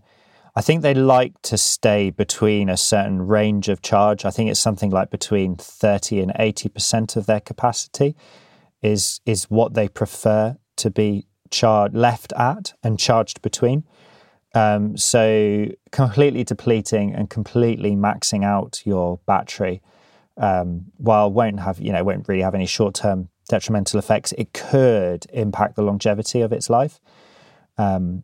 [0.55, 4.23] I think they like to stay between a certain range of charge.
[4.23, 8.15] I think it's something like between 30 and 80% of their capacity
[8.83, 13.83] is is what they prefer to be charged left at and charged between.
[14.53, 19.81] Um, so completely depleting and completely maxing out your battery,
[20.37, 24.53] um, while won't have you know won't really have any short term detrimental effects, it
[24.53, 26.99] could impact the longevity of its life.
[27.77, 28.23] Um,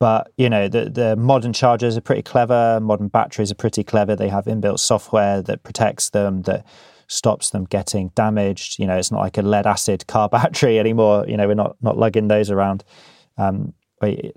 [0.00, 2.78] but you know the the modern chargers are pretty clever.
[2.80, 4.14] Modern batteries are pretty clever.
[4.16, 6.66] They have inbuilt software that protects them, that
[7.06, 8.78] stops them getting damaged.
[8.78, 11.24] You know, it's not like a lead acid car battery anymore.
[11.28, 12.84] You know, we're not not lugging those around.
[13.38, 13.72] Um,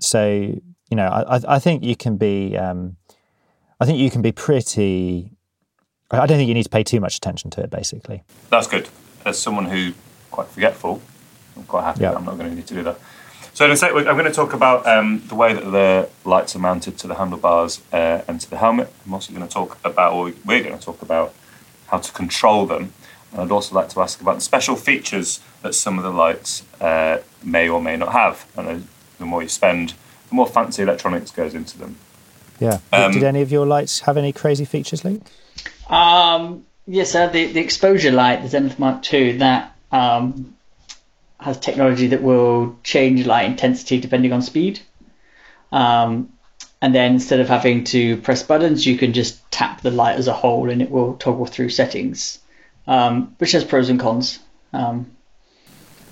[0.00, 0.54] so
[0.90, 2.96] you know, I, I think you can be, um,
[3.78, 5.32] I think you can be pretty.
[6.10, 7.70] I don't think you need to pay too much attention to it.
[7.70, 8.88] Basically, that's good.
[9.26, 9.92] As someone who
[10.38, 11.02] quite forgetful,
[11.56, 12.02] I'm quite happy.
[12.02, 12.16] Yep.
[12.16, 13.00] I'm not going to need to do that.
[13.54, 16.54] So in a sec, I'm going to talk about um, the way that the lights
[16.54, 18.92] are mounted to the handlebars uh, and to the helmet.
[19.04, 21.34] I'm also going to talk about, or we're going to talk about,
[21.88, 22.92] how to control them.
[23.32, 26.62] And I'd also like to ask about the special features that some of the lights
[26.80, 28.46] uh, may or may not have.
[28.56, 28.86] And
[29.18, 29.94] the more you spend,
[30.28, 31.96] the more fancy electronics goes into them.
[32.60, 32.78] Yeah.
[32.92, 35.22] Um, Did any of your lights have any crazy features, Luke?
[35.88, 40.56] Um, yes, uh, the, the exposure light, the Zenith Mark II, that um,
[41.40, 44.80] has technology that will change light intensity depending on speed.
[45.70, 46.32] Um,
[46.80, 50.28] and then instead of having to press buttons, you can just tap the light as
[50.28, 52.38] a whole and it will toggle through settings,
[52.86, 54.38] um, which has pros and cons.
[54.72, 55.10] Um,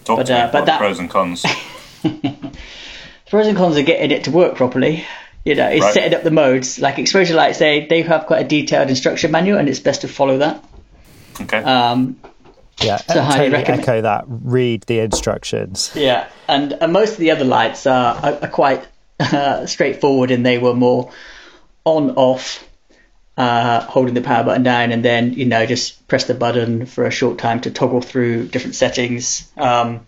[0.04, 1.44] Talk but, to uh, but that, pros and cons.
[3.28, 5.04] pros and cons are getting it to work properly.
[5.44, 5.94] You know, it's right.
[5.94, 6.78] setting up the modes.
[6.78, 10.08] Like exposure lights, they they have quite a detailed instruction manual, and it's best to
[10.08, 10.64] follow that.
[11.40, 11.58] Okay.
[11.58, 12.20] Um,
[12.80, 13.82] yeah, so totally recommend.
[13.82, 14.24] echo that.
[14.28, 15.92] Read the instructions.
[15.94, 18.86] Yeah, and, and most of the other lights are, are, are quite
[19.18, 21.12] uh, straightforward, and they were more
[21.84, 22.68] on off,
[23.36, 27.06] uh, holding the power button down, and then you know just press the button for
[27.06, 29.50] a short time to toggle through different settings.
[29.56, 30.06] Um,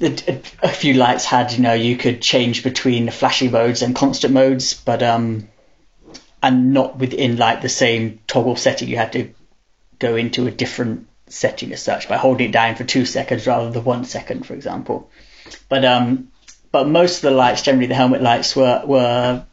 [0.00, 3.96] a, a few lights had you know you could change between the flashy modes and
[3.96, 5.48] constant modes, but um,
[6.40, 8.88] and not within like the same toggle setting.
[8.88, 9.34] You had to
[9.98, 13.70] go into a different setting as such by holding it down for two seconds rather
[13.70, 15.10] than one second, for example.
[15.68, 16.28] But um,
[16.72, 19.44] but most of the lights, generally the helmet lights, were were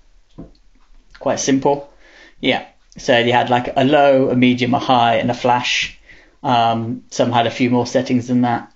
[1.19, 1.91] quite simple.
[2.39, 2.65] Yeah.
[2.97, 5.99] So you had like a low, a medium, a high, and a flash.
[6.43, 8.71] Um, some had a few more settings than that,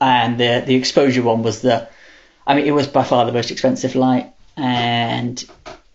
[0.00, 1.88] and the the exposure one was the,
[2.46, 5.44] I mean, it was by far the most expensive light and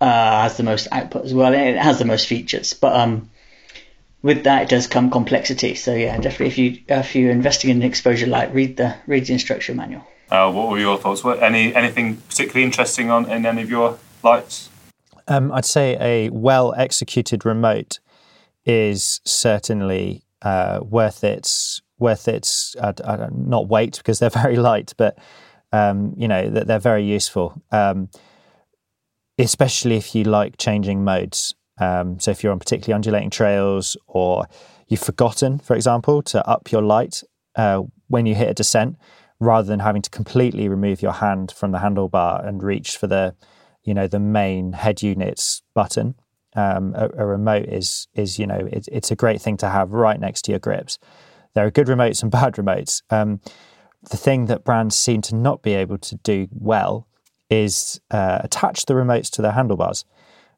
[0.01, 1.53] uh, has the most output as well.
[1.53, 3.29] And it has the most features, but um,
[4.21, 5.75] with that it does come complexity.
[5.75, 9.25] So yeah, definitely if you if you're investing in an exposure light, read the read
[9.25, 10.05] the instruction manual.
[10.29, 11.23] Uh, what were your thoughts?
[11.23, 14.69] What, any anything particularly interesting on in any of your lights?
[15.27, 17.99] Um, I'd say a well executed remote
[18.65, 25.17] is certainly uh, worth its worth its uh, not weight because they're very light, but
[25.71, 27.61] um, you know that they're very useful.
[27.71, 28.09] Um,
[29.39, 31.55] especially if you like changing modes.
[31.79, 34.47] Um, so if you're on particularly undulating trails or
[34.87, 37.23] you've forgotten, for example, to up your light
[37.55, 38.97] uh, when you hit a descent,
[39.39, 43.35] rather than having to completely remove your hand from the handlebar and reach for the,
[43.83, 46.15] you know, the main head units button.
[46.55, 49.91] Um, a, a, remote is is you know it, it's a great thing to have
[49.91, 50.97] right next to your grips.
[51.53, 53.03] There are good remotes and bad remotes.
[53.11, 53.41] Um,
[54.09, 57.07] the thing that brands seem to not be able to do well
[57.49, 60.05] is uh, attach the remotes to their handlebars.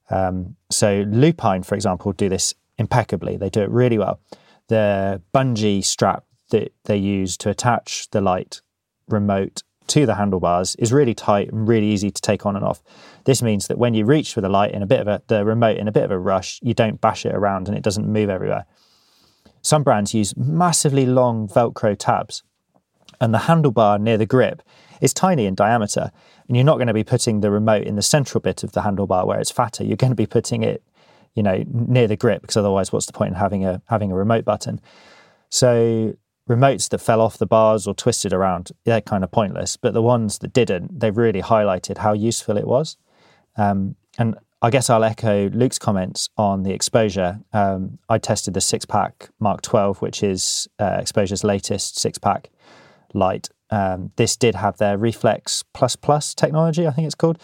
[0.10, 3.38] Um, so Lupine, for example, do this impeccably.
[3.38, 4.20] They do it really well.
[4.68, 8.62] The bungee strap that they use to attach the light
[9.08, 12.82] remote to the handlebars is really tight and really easy to take on and off.
[13.26, 15.44] This means that when you reach for the light in a bit of a the
[15.44, 18.08] remote in a bit of a rush, you don't bash it around and it doesn't
[18.08, 18.66] move everywhere.
[19.62, 22.44] Some brands use massively long Velcro tabs,
[23.20, 24.62] and the handlebar near the grip
[25.02, 26.12] is tiny in diameter.
[26.50, 28.82] And you're not going to be putting the remote in the central bit of the
[28.82, 29.84] handlebar where it's fatter.
[29.84, 30.84] You're going to be putting it,
[31.36, 34.16] you know, near the grip because otherwise, what's the point in having a having a
[34.16, 34.82] remote button?
[35.50, 36.16] So
[36.50, 39.78] remotes that fell off the bars or twisted around, they're kind of pointless.
[39.78, 42.98] But the ones that didn't, they've really highlighted how useful it was.
[43.56, 47.40] Um, and I guess I'll echo Luke's comments on the exposure.
[47.54, 52.50] Um, I tested the six pack Mark 12, which is uh, exposure's latest six pack
[53.14, 53.50] light.
[53.72, 57.40] Um, this did have their Reflex Plus Plus technology, I think it's called,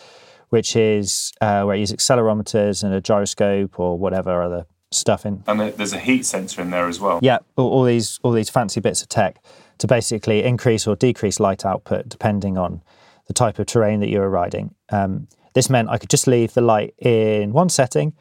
[0.50, 5.44] which is uh, where it uses accelerometers and a gyroscope or whatever other stuff in.
[5.48, 7.20] And there's a heat sensor in there as well.
[7.22, 9.44] Yeah, all, all these all these fancy bits of tech
[9.80, 12.82] to basically increase or decrease light output depending on
[13.28, 14.74] the type of terrain that you were riding.
[14.90, 18.14] Um, this meant I could just leave the light in one setting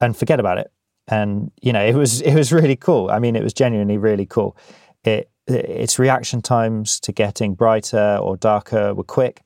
[0.00, 0.70] and forget about it.
[1.08, 3.10] And you know, it was it was really cool.
[3.10, 4.56] I mean, it was genuinely really cool.
[5.04, 9.42] It its reaction times to getting brighter or darker were quick.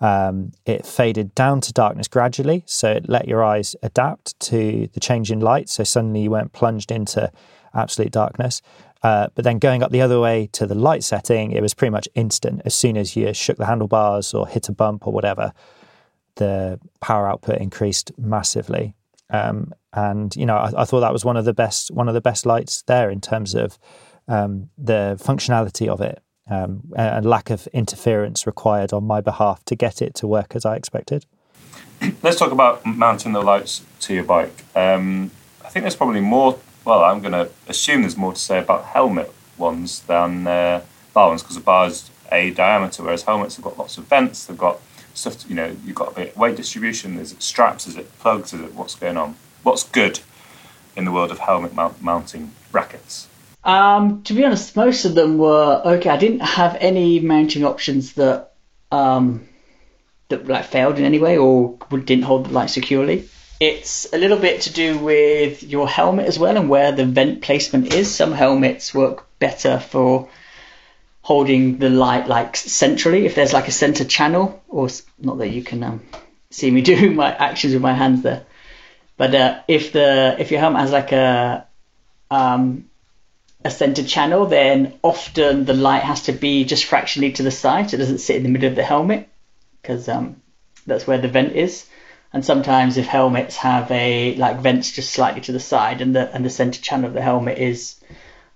[0.00, 5.00] Um, it faded down to darkness gradually, so it let your eyes adapt to the
[5.00, 5.68] change in light.
[5.68, 7.32] So suddenly you weren't plunged into
[7.74, 8.60] absolute darkness.
[9.02, 11.92] Uh, but then going up the other way to the light setting, it was pretty
[11.92, 12.62] much instant.
[12.64, 15.52] As soon as you shook the handlebars or hit a bump or whatever,
[16.36, 18.94] the power output increased massively.
[19.30, 22.14] Um, and you know, I, I, thought that was one of the best one of
[22.14, 23.76] the best lights there in terms of
[24.28, 29.74] um, the functionality of it um, and lack of interference required on my behalf to
[29.74, 31.26] get it to work as I expected.
[32.22, 34.64] Let's talk about mounting the lights to your bike.
[34.74, 35.30] Um,
[35.64, 36.58] I think there's probably more.
[36.84, 41.28] Well, I'm going to assume there's more to say about helmet ones than uh, bar
[41.28, 44.46] ones because the bar's a diameter, whereas helmets have got lots of vents.
[44.46, 44.80] They've got
[45.14, 45.38] stuff.
[45.38, 47.18] To, you know, you've got a bit weight distribution.
[47.18, 47.86] Is it straps?
[47.86, 48.52] Is it plugs?
[48.52, 49.36] Is it what's going on?
[49.62, 50.20] What's good
[50.94, 53.28] in the world of helmet mount- mounting brackets?
[53.66, 56.08] Um, to be honest, most of them were okay.
[56.08, 58.52] I didn't have any mounting options that
[58.92, 59.48] um,
[60.28, 63.28] that like failed in any way or didn't hold the light securely.
[63.58, 67.42] It's a little bit to do with your helmet as well and where the vent
[67.42, 68.14] placement is.
[68.14, 70.28] Some helmets work better for
[71.22, 73.26] holding the light like centrally.
[73.26, 76.02] If there's like a center channel, or not that you can um,
[76.50, 78.46] see me doing my actions with my hands there,
[79.16, 81.66] but uh, if the if your helmet has like a
[82.30, 82.88] um,
[83.64, 87.90] a center channel, then often the light has to be just fractionally to the side.
[87.90, 89.28] So it doesn't sit in the middle of the helmet
[89.82, 90.40] because um,
[90.86, 91.86] that's where the vent is.
[92.32, 96.32] And sometimes if helmets have a like vents just slightly to the side and the
[96.34, 97.96] and the center channel of the helmet is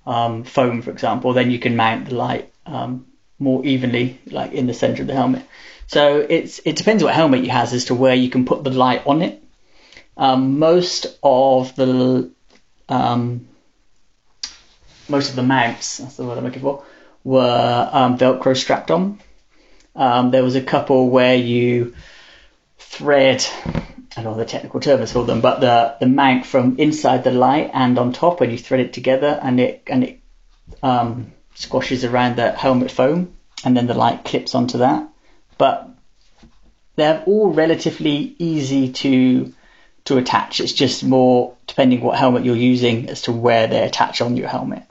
[0.07, 3.07] um, foam, for example, then you can mount the light um,
[3.39, 5.43] more evenly, like in the center of the helmet.
[5.87, 8.71] So it's it depends what helmet you has as to where you can put the
[8.71, 9.43] light on it.
[10.17, 12.31] Um, most of the
[12.89, 13.49] um,
[15.11, 16.85] most of the mounts, that's the word I'm looking for,
[17.25, 19.21] were um, Velcro strapped on.
[19.95, 21.95] Um, there was a couple where you
[22.79, 23.45] thread,
[24.17, 27.31] I don't know the technical terms for them, but the, the mount from inside the
[27.31, 30.21] light and on top, and you thread it together, and it and it
[30.83, 35.09] um, squashes around the helmet foam, and then the light clips onto that.
[35.59, 35.89] But
[36.97, 39.53] they're all relatively easy to
[40.05, 40.61] to attach.
[40.61, 44.49] It's just more depending what helmet you're using as to where they attach on your
[44.49, 44.83] helmet.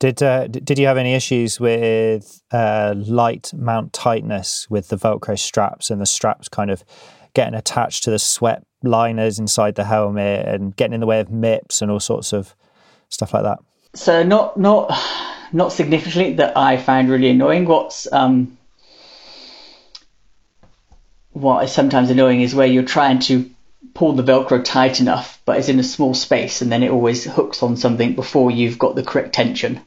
[0.00, 5.38] Did uh, did you have any issues with uh, light mount tightness with the Velcro
[5.38, 6.82] straps and the straps kind of
[7.34, 11.28] getting attached to the sweat liners inside the helmet and getting in the way of
[11.28, 12.56] MIPS and all sorts of
[13.10, 13.58] stuff like that?
[13.92, 14.90] So not not
[15.52, 17.66] not significantly that I found really annoying.
[17.66, 18.56] What's um,
[21.32, 23.50] what is sometimes annoying is where you're trying to
[23.92, 27.24] pull the Velcro tight enough, but it's in a small space, and then it always
[27.24, 29.82] hooks on something before you've got the correct tension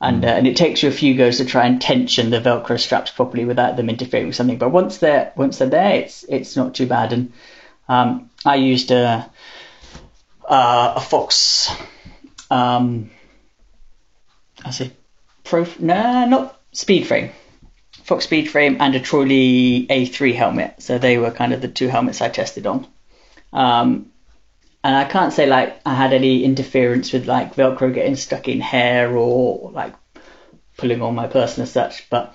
[0.00, 2.78] and uh, and it takes you a few goes to try and tension the Velcro
[2.78, 4.58] straps properly without them interfering with something.
[4.58, 7.12] But once they're once they're there, it's it's not too bad.
[7.12, 7.32] And
[7.88, 9.28] um, I used a
[10.48, 11.70] uh, a Fox,
[12.50, 13.10] um,
[14.64, 14.92] I say
[15.44, 17.32] pro no not Speedframe,
[18.04, 20.80] Fox Speedframe and a Troy Lee A3 helmet.
[20.80, 22.86] So they were kind of the two helmets I tested on.
[23.52, 24.12] Um,
[24.84, 28.60] and I can't say like I had any interference with like Velcro getting stuck in
[28.60, 29.94] hair or like
[30.76, 32.34] pulling on my person as such, but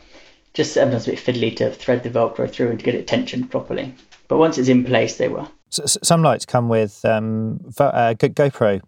[0.53, 3.49] just sometimes a bit fiddly to thread the Velcro through and to get it tensioned
[3.49, 3.95] properly.
[4.27, 5.47] But once it's in place, they were.
[5.69, 8.81] So, some lights come with um, uh, GoPro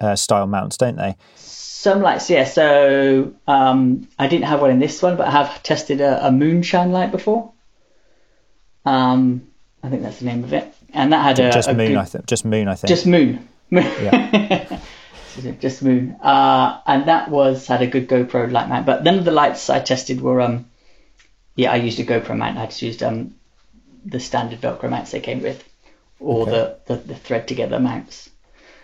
[0.00, 1.16] uh, style mounts, don't they?
[1.36, 2.44] Some lights, yeah.
[2.44, 6.32] So um, I didn't have one in this one, but I have tested a, a
[6.32, 7.52] moonshine light before.
[8.84, 9.48] Um,
[9.82, 11.88] I think that's the name of it and that had a just a moon.
[11.88, 12.68] good, I think just moon.
[12.68, 13.48] I think just moon.
[15.38, 15.52] Yeah.
[15.60, 16.16] just moon.
[16.22, 18.86] Uh, and that was had a good GoPro light mount.
[18.86, 20.64] But none of the lights I tested were um,
[21.56, 22.58] yeah, I used a GoPro mount.
[22.58, 23.34] I just used um,
[24.04, 25.62] the standard Velcro mounts they came with,
[26.20, 26.50] or okay.
[26.50, 28.30] the, the, the thread together mounts.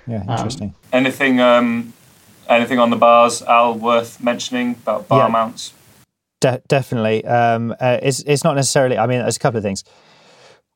[0.07, 0.69] Yeah, interesting.
[0.69, 1.93] Um, anything um,
[2.49, 5.33] anything on the bars, Al, worth mentioning about bar yeah.
[5.33, 5.73] mounts?
[6.41, 7.25] De- definitely.
[7.25, 8.99] Um, uh, it's it's not necessarily.
[8.99, 9.85] I mean, there's a couple of things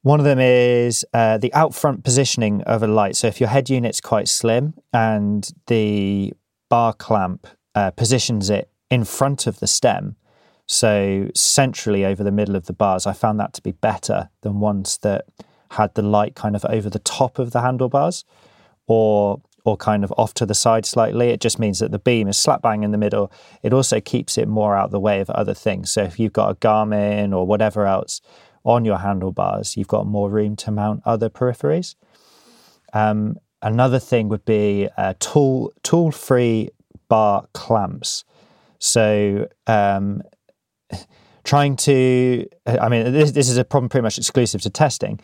[0.07, 3.17] One of them is uh, the out front positioning of a light.
[3.17, 6.33] So if your head unit's quite slim and the
[6.71, 10.15] bar clamp uh, positions it in front of the stem,
[10.65, 14.61] so centrally over the middle of the bars, I found that to be better than
[14.61, 15.25] ones that
[15.73, 18.25] had the light kind of over the top of the handlebars
[18.87, 21.31] or or kind of off to the side slightly.
[21.31, 23.33] It just means that the beam is slap bang in the middle.
[23.65, 25.91] It also keeps it more out of the way of other things.
[25.91, 28.21] So if you've got a Garmin or whatever else
[28.67, 31.95] on your handlebars, you've got more room to mount other peripheries.
[32.93, 36.71] Um, another thing would be uh, tool tool free
[37.09, 38.25] bar clamps.
[38.79, 40.23] So um,
[41.45, 45.21] trying to, I mean, this, this is a problem pretty much exclusive to testing,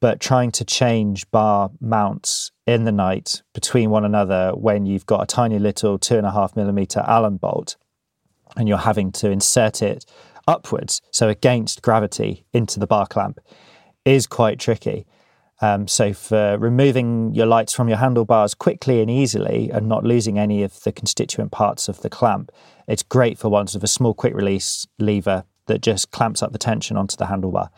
[0.00, 5.22] but trying to change bar mounts in the night between one another when you've got
[5.22, 7.76] a tiny little two and a half millimeter Allen bolt
[8.56, 10.04] and you're having to insert it
[10.46, 13.40] upwards, so against gravity into the bar clamp,
[14.04, 15.06] is quite tricky.
[15.60, 20.38] Um, so, for removing your lights from your handlebars quickly and easily and not losing
[20.38, 22.52] any of the constituent parts of the clamp,
[22.86, 26.58] it's great for ones with a small quick release lever that just clamps up the
[26.58, 27.70] tension onto the handlebar,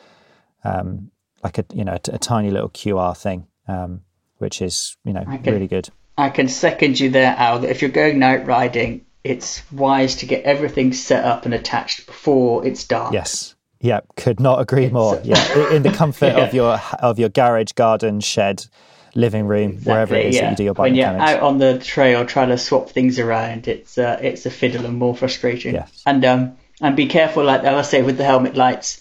[0.65, 1.11] um,
[1.45, 4.03] like a you know a, a, tiny little QR thing, um,
[4.39, 5.89] which is you know can, really good.
[6.17, 7.61] I can second you there, Al.
[7.61, 12.07] That if you're going night riding, it's wise to get everything set up and attached
[12.07, 13.13] before it's dark.
[13.13, 13.55] Yes.
[13.81, 15.21] Yeah, could not agree more.
[15.23, 16.45] Yeah, in the comfort yeah.
[16.45, 18.67] of your of your garage, garden, shed,
[19.15, 20.43] living room, exactly, wherever it is yeah.
[20.43, 23.21] that you do your bike When you're out on the trail trying to swap things
[23.21, 25.75] around, it's uh, it's a fiddle and more frustrating.
[25.75, 26.03] Yes.
[26.07, 29.01] And um and be careful, like I say, with the helmet lights,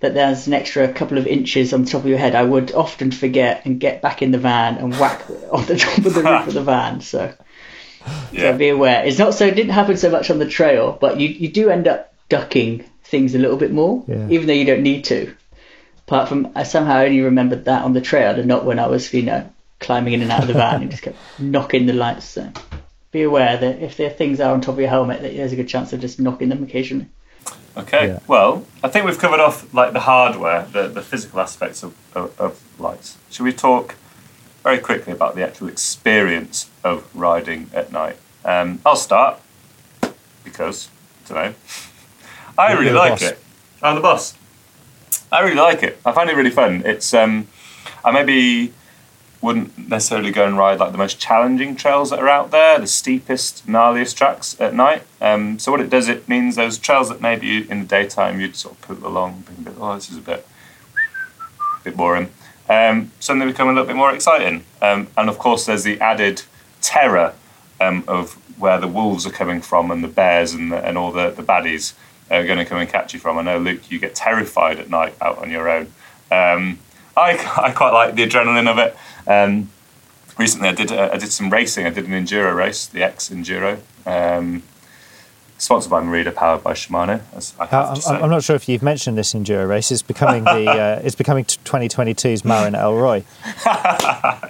[0.00, 2.34] that there's an extra couple of inches on the top of your head.
[2.34, 5.22] I would often forget and get back in the van and whack
[5.52, 7.00] on the top of the roof of the van.
[7.00, 7.34] So
[8.32, 8.52] yeah.
[8.52, 9.04] So be aware.
[9.04, 9.46] It's not so.
[9.46, 12.84] It didn't happen so much on the trail, but you you do end up ducking
[13.04, 14.28] things a little bit more, yeah.
[14.30, 15.34] even though you don't need to.
[16.08, 19.12] Apart from, I somehow only remembered that on the trail and not when I was,
[19.12, 19.48] you know,
[19.80, 22.24] climbing in and out of the van and just kept knocking the lights.
[22.24, 22.50] So
[23.10, 25.56] be aware that if there things are on top of your helmet, that there's a
[25.56, 27.06] good chance of just knocking them occasionally.
[27.76, 28.18] Okay, yeah.
[28.26, 32.38] well, I think we've covered off like the hardware, the, the physical aspects of, of,
[32.40, 33.18] of lights.
[33.30, 33.96] Should we talk
[34.62, 38.16] very quickly about the actual experience of riding at night.
[38.44, 39.40] Um, I'll start
[40.44, 40.88] because
[41.24, 41.54] I don't know.
[42.58, 43.22] I really like boss.
[43.22, 43.38] it.
[43.82, 44.34] I'm the boss.
[45.30, 45.98] I really like it.
[46.04, 46.82] I find it really fun.
[46.84, 47.48] It's um,
[48.04, 48.72] I maybe
[49.40, 52.86] wouldn't necessarily go and ride like the most challenging trails that are out there, the
[52.86, 55.02] steepest, gnarliest tracks at night.
[55.20, 58.54] Um, so what it does, it means those trails that maybe in the daytime you'd
[58.54, 60.46] sort of put along, being a bit, oh, this is a bit,
[61.58, 62.30] a bit boring
[62.72, 64.64] um, suddenly become a little bit more exciting.
[64.80, 66.42] Um, and of course, there's the added
[66.80, 67.34] terror
[67.80, 71.12] um, of where the wolves are coming from and the bears and, the, and all
[71.12, 71.94] the, the baddies
[72.30, 73.38] are going to come and catch you from.
[73.38, 75.92] I know, Luke, you get terrified at night out on your own.
[76.30, 76.78] Um,
[77.16, 78.96] I, I quite like the adrenaline of it.
[79.26, 79.70] Um,
[80.38, 81.86] recently, I did uh, I did some racing.
[81.86, 83.78] I did an enduro race, the X Enduro.
[85.62, 87.20] Sponsored by Merida, powered by Shimano.
[87.56, 89.92] Uh, I'm, I'm, not sure if you've mentioned this enduro race.
[89.92, 93.22] It's becoming the uh, it's becoming 2022's Marin Elroy.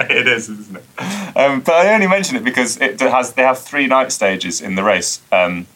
[0.09, 1.37] it is, isn't it?
[1.37, 4.75] Um, but I only mention it because it has they have three night stages in
[4.75, 5.67] the race, um,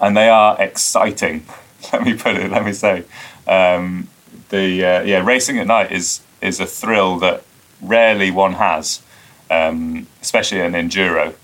[0.00, 1.44] and they are exciting.
[1.92, 2.50] Let me put it.
[2.50, 3.04] Let me say,
[3.46, 4.08] um,
[4.48, 7.44] the uh, yeah racing at night is is a thrill that
[7.82, 9.02] rarely one has,
[9.50, 11.34] um, especially an enduro.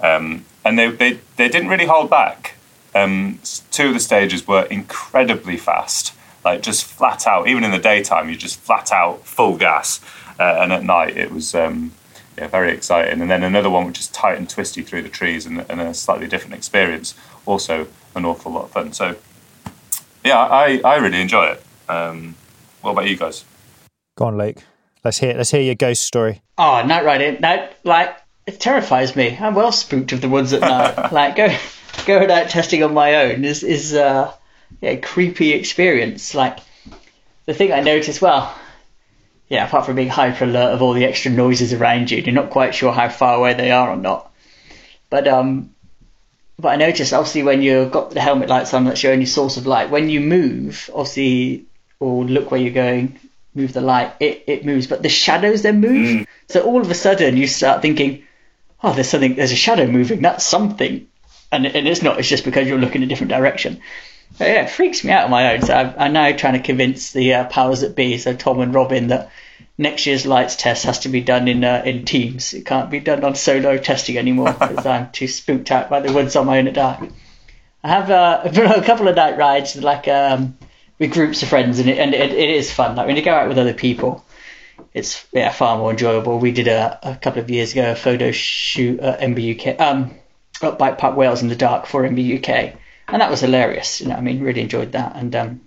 [0.00, 2.56] Um, and they, they, they didn't really hold back.
[2.94, 3.38] Um,
[3.70, 6.14] two of the stages were incredibly fast,
[6.44, 7.46] like just flat out.
[7.46, 10.00] Even in the daytime, you just flat out full gas,
[10.40, 11.92] uh, and at night it was um,
[12.36, 13.20] yeah very exciting.
[13.20, 15.94] And then another one which is tight and twisty through the trees and, and a
[15.94, 17.14] slightly different experience,
[17.44, 18.92] also an awful lot of fun.
[18.92, 19.16] So
[20.24, 21.62] yeah, I, I really enjoy it.
[21.88, 22.34] Um,
[22.80, 23.44] what about you guys?
[24.16, 24.64] Go on, Luke.
[25.04, 26.42] Let's hear let's hear your ghost story.
[26.58, 28.16] Oh, not right in No, like
[28.46, 29.36] it terrifies me.
[29.38, 31.12] I'm well spooked of the woods at night.
[31.12, 31.54] like go,
[32.06, 34.32] going out testing on my own is is uh,
[34.80, 36.34] yeah, a creepy experience.
[36.34, 36.58] Like
[37.44, 38.56] the thing I noticed, well,
[39.48, 42.50] yeah, apart from being hyper alert of all the extra noises around you, you're not
[42.50, 44.32] quite sure how far away they are or not.
[45.10, 45.74] But um,
[46.58, 49.56] but I noticed obviously when you've got the helmet lights on that's your only source
[49.56, 51.66] of light, when you move, obviously,
[51.98, 53.18] or look where you're going,
[53.54, 56.20] move the light, it, it moves, but the shadows then move.
[56.20, 56.26] Mm.
[56.48, 58.24] So all of a sudden you start thinking,
[58.82, 60.22] oh, there's something, there's a shadow moving.
[60.22, 61.08] That's something,
[61.52, 62.18] and and it's not.
[62.18, 63.80] It's just because you're looking a different direction.
[64.38, 65.62] But yeah, it freaks me out on my own.
[65.62, 68.74] So I'm, I'm now trying to convince the uh, powers that be, so Tom and
[68.74, 69.30] Robin, that
[69.78, 72.54] next year's lights test has to be done in uh, in teams.
[72.54, 76.12] It can't be done on solo testing anymore because I'm too spooked out by the
[76.12, 77.08] woods on my own at dark.
[77.82, 78.42] I have uh,
[78.76, 80.56] a couple of night rides, like um,
[80.98, 82.96] with groups of friends, and it, and it, it is fun.
[82.96, 84.24] Like when you go out with other people,
[84.92, 86.38] it's yeah far more enjoyable.
[86.38, 90.14] We did a, a couple of years ago a photo shoot at MBUK, um,
[90.62, 92.76] up Bike Park Wales in the dark for MBUK,
[93.08, 94.00] and that was hilarious.
[94.00, 95.16] You know, I mean, really enjoyed that.
[95.16, 95.60] And um,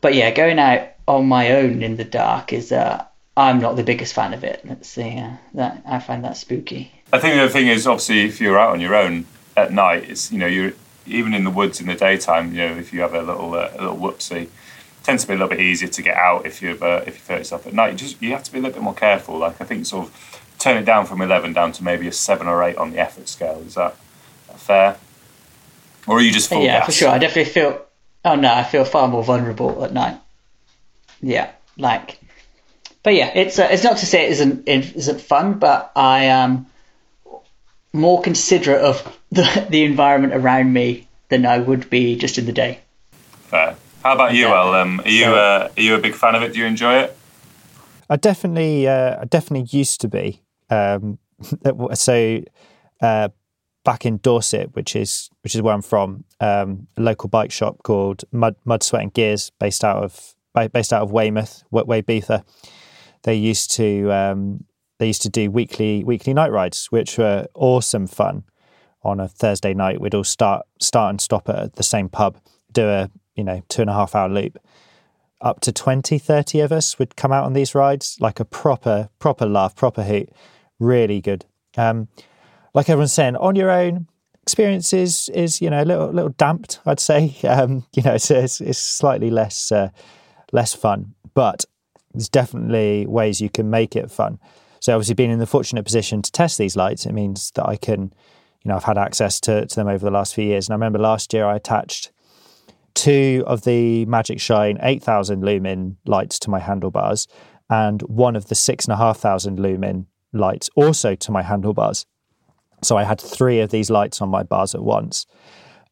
[0.00, 3.04] but yeah, going out on my own in the dark is uh,
[3.36, 4.60] I'm not the biggest fan of it.
[4.64, 6.92] Let's see, uh, that I find that spooky.
[7.12, 10.08] I think the other thing is obviously if you're out on your own at night,
[10.08, 10.72] it's you know you're
[11.06, 12.52] even in the woods in the daytime.
[12.52, 14.48] You know if you have a little uh, a little whoopsie,
[15.04, 17.20] tends to be a little bit easier to get out if you've uh, if you
[17.20, 17.92] feel yourself at night.
[17.92, 19.38] You just you have to be a little bit more careful.
[19.38, 22.48] Like I think sort of turn it down from eleven down to maybe a seven
[22.48, 23.62] or eight on the effort scale.
[23.66, 23.94] Is that,
[24.48, 24.96] that fair?
[26.06, 26.86] Or are you just full yeah, gas?
[26.86, 27.08] for sure.
[27.10, 27.84] I definitely feel.
[28.24, 30.18] Oh no, I feel far more vulnerable at night.
[31.20, 32.18] Yeah, like,
[33.02, 36.24] but yeah, it's uh, it's not to say it isn't it isn't fun, but I
[36.24, 36.66] am
[37.92, 42.52] more considerate of the the environment around me than I would be just in the
[42.52, 42.80] day.
[43.48, 43.76] Fair.
[44.04, 44.60] How about you, Yeah.
[44.60, 44.74] El?
[44.74, 46.52] Um, are you uh, are you a big fan of it?
[46.52, 47.16] Do you enjoy it?
[48.10, 50.42] I definitely, uh, I definitely used to be.
[50.68, 51.18] Um,
[51.94, 52.42] so
[53.00, 53.28] uh,
[53.82, 57.82] back in Dorset, which is which is where I'm from, um, a local bike shop
[57.82, 60.34] called Mud Mud Sweat and Gears, based out of
[60.72, 62.44] based out of Weymouth, Weybetha.
[63.22, 64.64] They used to um,
[64.98, 68.44] they used to do weekly weekly night rides, which were awesome fun.
[69.02, 72.36] On a Thursday night, we'd all start start and stop at the same pub,
[72.70, 74.58] do a you know two and a half hour loop,
[75.44, 79.10] up to 20 30 of us would come out on these rides like a proper
[79.18, 80.30] proper laugh proper hoot.
[80.80, 81.44] Really good.
[81.76, 82.08] Um
[82.72, 84.08] like everyone's saying on your own
[84.42, 87.36] experience is is you know a little little damped i'd say.
[87.44, 89.90] Um you know it's it's, it's slightly less uh,
[90.52, 91.64] less fun but
[92.12, 94.38] there's definitely ways you can make it fun.
[94.78, 97.76] So obviously being in the fortunate position to test these lights it means that i
[97.76, 98.12] can
[98.62, 100.68] you know i've had access to, to them over the last few years.
[100.68, 102.12] And i remember last year i attached
[102.94, 107.26] two of the Magicshine 8000 lumen lights to my handlebars
[107.68, 112.06] and one of the 6,500 lumen lights also to my handlebars.
[112.82, 115.26] So I had three of these lights on my bars at once.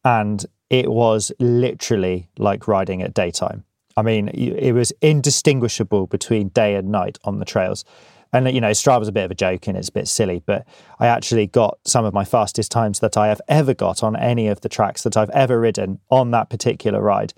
[0.05, 3.65] And it was literally like riding at daytime.
[3.97, 7.85] I mean, it was indistinguishable between day and night on the trails.
[8.33, 10.67] And, you know, Strava's a bit of a joke and it's a bit silly, but
[10.99, 14.49] I actually got some of my fastest times that I have ever got on any
[14.49, 17.35] of the tracks that I've ever ridden on that particular ride.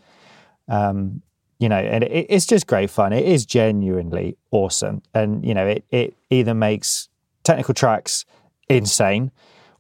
[0.69, 1.23] Um,
[1.59, 3.13] you know, and it, it's just great fun.
[3.13, 5.03] It is genuinely awesome.
[5.13, 7.09] And, you know, it, it either makes
[7.43, 8.25] technical tracks
[8.69, 9.33] insane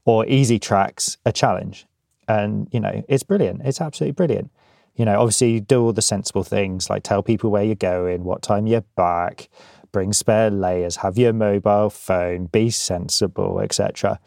[0.04, 1.86] or easy tracks a challenge.
[2.26, 3.62] And, you know, it's brilliant.
[3.64, 4.50] It's absolutely brilliant.
[4.96, 8.24] You know, obviously, you do all the sensible things like tell people where you're going,
[8.24, 9.48] what time you're back,
[9.94, 14.18] bring spare layers, have your mobile phone, be sensible, etc.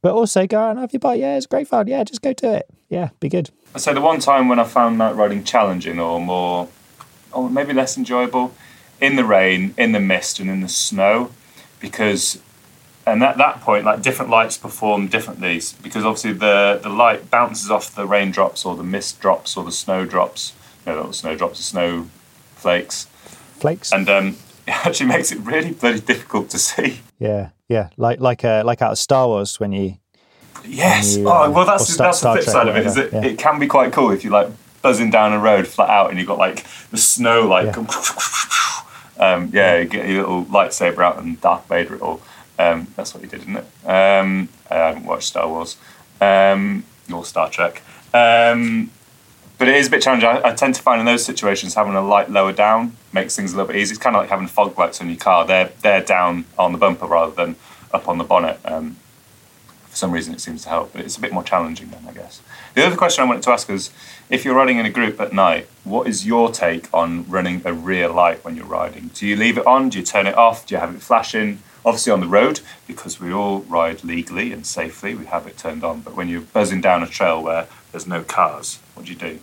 [0.00, 1.18] But also go out and have your bike.
[1.20, 1.88] Yeah, it's great fun.
[1.88, 2.70] Yeah, just go do it.
[2.88, 3.50] Yeah, be good.
[3.74, 6.68] I'd the one time when I found night riding challenging or more,
[7.32, 8.54] or maybe less enjoyable,
[9.00, 11.32] in the rain, in the mist, and in the snow,
[11.80, 12.40] because,
[13.04, 17.72] and at that point, like different lights perform differently because obviously the the light bounces
[17.72, 20.52] off the raindrops or the mist drops or the snow drops,
[20.86, 22.06] no, not the snow drops, the snow
[22.54, 23.08] flakes,
[23.58, 23.90] Flakes.
[23.92, 24.36] and um,
[24.70, 27.00] it actually makes it really bloody difficult to see.
[27.18, 27.88] yeah, yeah.
[27.96, 29.96] Like like uh, like out of Star Wars when you
[30.64, 31.16] Yes.
[31.16, 32.86] you, oh, uh, well, that's Star- that's the flip Trek side of it.
[32.86, 33.32] Is whatever, yeah.
[33.32, 34.48] it can be quite cool if you like
[34.82, 37.74] buzzing down a road flat out and you've got like the snow like.
[37.76, 37.86] Yeah.
[39.18, 42.22] Um, yeah, you get your little lightsaber out and Darth Vader it all.
[42.58, 43.66] Um, that's what he did, isn't it?
[43.86, 45.76] Um, I haven't watched Star Wars
[46.22, 47.82] um, or Star Trek.
[48.14, 48.90] Um,
[49.58, 50.26] but it is a bit challenging.
[50.26, 53.52] I, I tend to find in those situations having a light lower down makes things
[53.52, 53.94] a little bit easier.
[53.94, 55.46] It's kind of like having fog lights on your car.
[55.46, 57.56] They're they're down on the bumper rather than
[57.92, 58.60] up on the bonnet.
[58.64, 58.96] Um,
[59.88, 62.12] for some reason, it seems to help, but it's a bit more challenging then, I
[62.12, 62.40] guess.
[62.74, 63.90] The other question I wanted to ask is,
[64.28, 67.72] if you're riding in a group at night, what is your take on running a
[67.72, 69.10] rear light when you're riding?
[69.14, 69.88] Do you leave it on?
[69.88, 70.64] Do you turn it off?
[70.64, 71.60] Do you have it flashing?
[71.84, 75.82] Obviously on the road, because we all ride legally and safely, we have it turned
[75.82, 76.02] on.
[76.02, 79.40] But when you're buzzing down a trail where there's no cars, what do you do?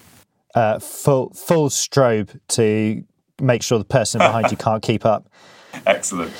[0.58, 3.04] uh, full full strobe to
[3.42, 5.30] make sure the person behind you can't keep up.
[5.86, 6.34] Excellent.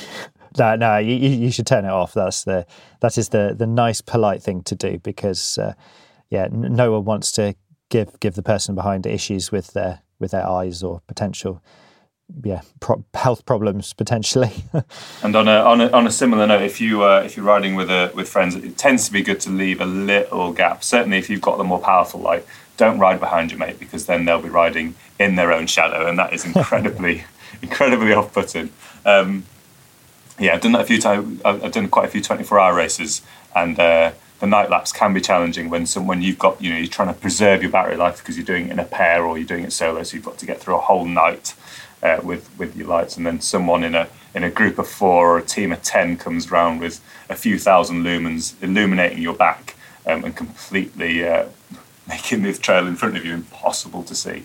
[0.58, 2.14] No, no, you, you should turn it off.
[2.14, 2.66] That's the
[3.02, 5.74] that is the the nice, polite thing to do because, uh,
[6.30, 7.56] yeah, n- no one wants to
[7.90, 11.62] give give the person behind issues with their with their eyes or potential,
[12.44, 14.52] yeah, pro- health problems potentially.
[15.24, 17.76] And on a, on a on a similar note, if you uh, if you're riding
[17.76, 20.84] with a with friends, it tends to be good to leave a little gap.
[20.84, 22.46] Certainly, if you've got the more powerful light,
[22.78, 26.18] don't ride behind your mate because then they'll be riding in their own shadow, and
[26.18, 27.26] that is incredibly
[27.62, 28.70] incredibly off-putting.
[29.06, 29.46] Um,
[30.40, 31.42] yeah, I've done that a few times.
[31.44, 33.22] I've done quite a few 24-hour races,
[33.56, 36.88] and uh, the night laps can be challenging when someone you've got, you know, you're
[36.88, 39.48] trying to preserve your battery life because you're doing it in a pair or you're
[39.48, 41.56] doing it solo, so you've got to get through a whole night
[42.04, 45.32] uh, with with your lights, and then someone in a in a group of four
[45.32, 49.76] or a team of ten comes round with a few thousand lumens illuminating your back
[50.06, 51.48] um, and completely uh,
[52.08, 54.44] making the trail in front of you impossible to see.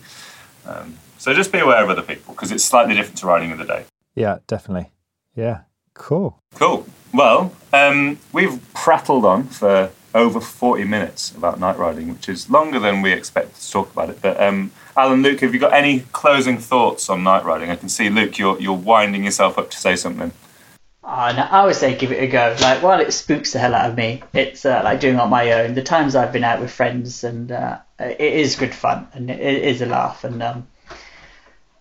[0.65, 3.57] Um, so just be aware of other people because it's slightly different to riding in
[3.57, 3.85] the day.
[4.15, 4.91] Yeah, definitely.
[5.35, 5.61] Yeah,
[5.93, 6.39] cool.
[6.55, 6.85] Cool.
[7.13, 12.79] Well, um, we've prattled on for over 40 minutes about night riding, which is longer
[12.79, 14.21] than we expected to talk about it.
[14.21, 17.69] But um, Alan, Luke, have you got any closing thoughts on night riding?
[17.71, 20.31] I can see, Luke, you're, you're winding yourself up to say something.
[21.03, 22.55] Uh, no, I would say give it a go.
[22.61, 25.29] Like while it spooks the hell out of me, it's uh, like doing it on
[25.29, 25.73] my own.
[25.73, 29.39] The times I've been out with friends, and uh, it is good fun, and it
[29.39, 30.67] is a laugh, and um,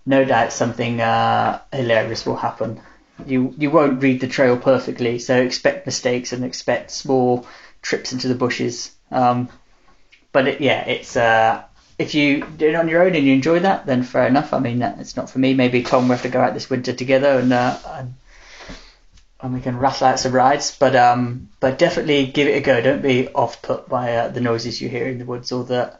[0.04, 2.80] no doubt something uh, hilarious will happen.
[3.24, 7.46] You you won't read the trail perfectly, so expect mistakes and expect small
[7.80, 8.90] trips into the bushes.
[9.12, 9.48] Um,
[10.32, 11.62] but it, yeah, it's uh,
[11.96, 14.52] if you do it on your own and you enjoy that, then fair enough.
[14.52, 15.54] I mean, it's not for me.
[15.54, 17.52] Maybe Tom will have to go out this winter together and.
[17.52, 18.14] Uh, and
[19.42, 20.76] and we can rattle out some rides.
[20.78, 22.80] But um, but definitely give it a go.
[22.80, 25.94] Don't be off put by uh, the noises you hear in the woods or the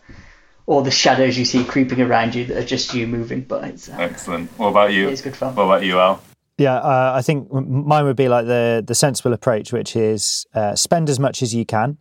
[0.66, 3.43] or the shadows you see creeping around you that are just you moving.
[3.43, 4.51] But it's uh, excellent.
[4.59, 5.09] What about you?
[5.09, 5.55] It's good fun.
[5.55, 6.22] What about you, Al?
[6.59, 10.76] Yeah, uh, I think mine would be like the the sensible approach, which is uh,
[10.76, 11.99] spend as much as you can,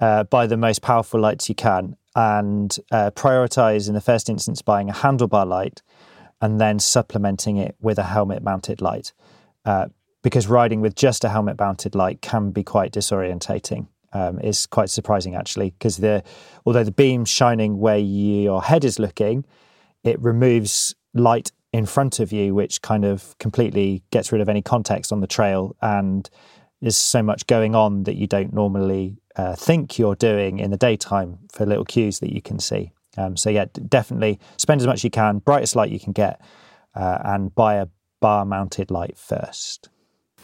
[0.00, 4.62] uh, buy the most powerful lights you can, and uh, prioritize in the first instance
[4.62, 5.82] buying a handlebar light,
[6.40, 9.12] and then supplementing it with a helmet mounted light
[9.64, 9.86] uh,
[10.22, 13.88] because riding with just a helmet mounted light can be quite disorientating.
[14.14, 16.22] Um, is quite surprising actually because the
[16.66, 19.46] although the beam's shining where your head is looking,
[20.04, 24.60] it removes light in front of you, which kind of completely gets rid of any
[24.60, 26.28] context on the trail and
[26.82, 30.76] there's so much going on that you don't normally uh, think you're doing in the
[30.76, 32.92] daytime for little cues that you can see.
[33.16, 36.40] Um, so yeah, definitely spend as much as you can, brightest light you can get,
[36.94, 37.86] uh, and buy a
[38.20, 39.90] bar mounted light first.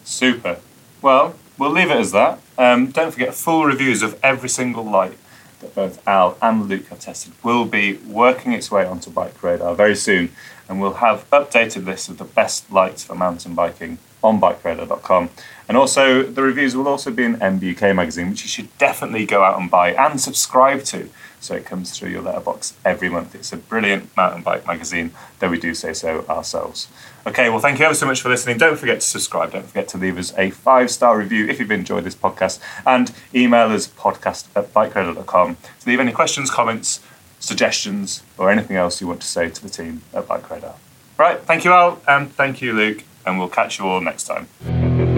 [0.05, 0.59] Super.
[1.03, 2.40] Well, we'll leave it as that.
[2.57, 5.16] Um, don't forget, full reviews of every single light
[5.61, 9.96] that both Al and Luke have tested will be working its way onto BikeRadar very
[9.96, 10.30] soon,
[10.68, 15.30] and we'll have updated lists of the best lights for mountain biking on bikeradar.com.
[15.68, 19.42] And also, the reviews will also be in MBUK magazine, which you should definitely go
[19.42, 21.09] out and buy and subscribe to
[21.41, 23.34] so it comes through your letterbox every month.
[23.34, 26.89] It's a brilliant mountain bike magazine, though we do say so ourselves.
[27.26, 28.59] Okay, well, thank you ever so much for listening.
[28.59, 29.53] Don't forget to subscribe.
[29.53, 33.12] Don't forget to leave us a five star review if you've enjoyed this podcast, and
[33.34, 37.01] email us podcast at bikeradar.com to leave any questions, comments,
[37.41, 40.74] suggestions, or anything else you want to say to the team at BikeRadar.
[41.18, 45.18] Right, thank you, Al, and thank you, Luke, and we'll catch you all next time.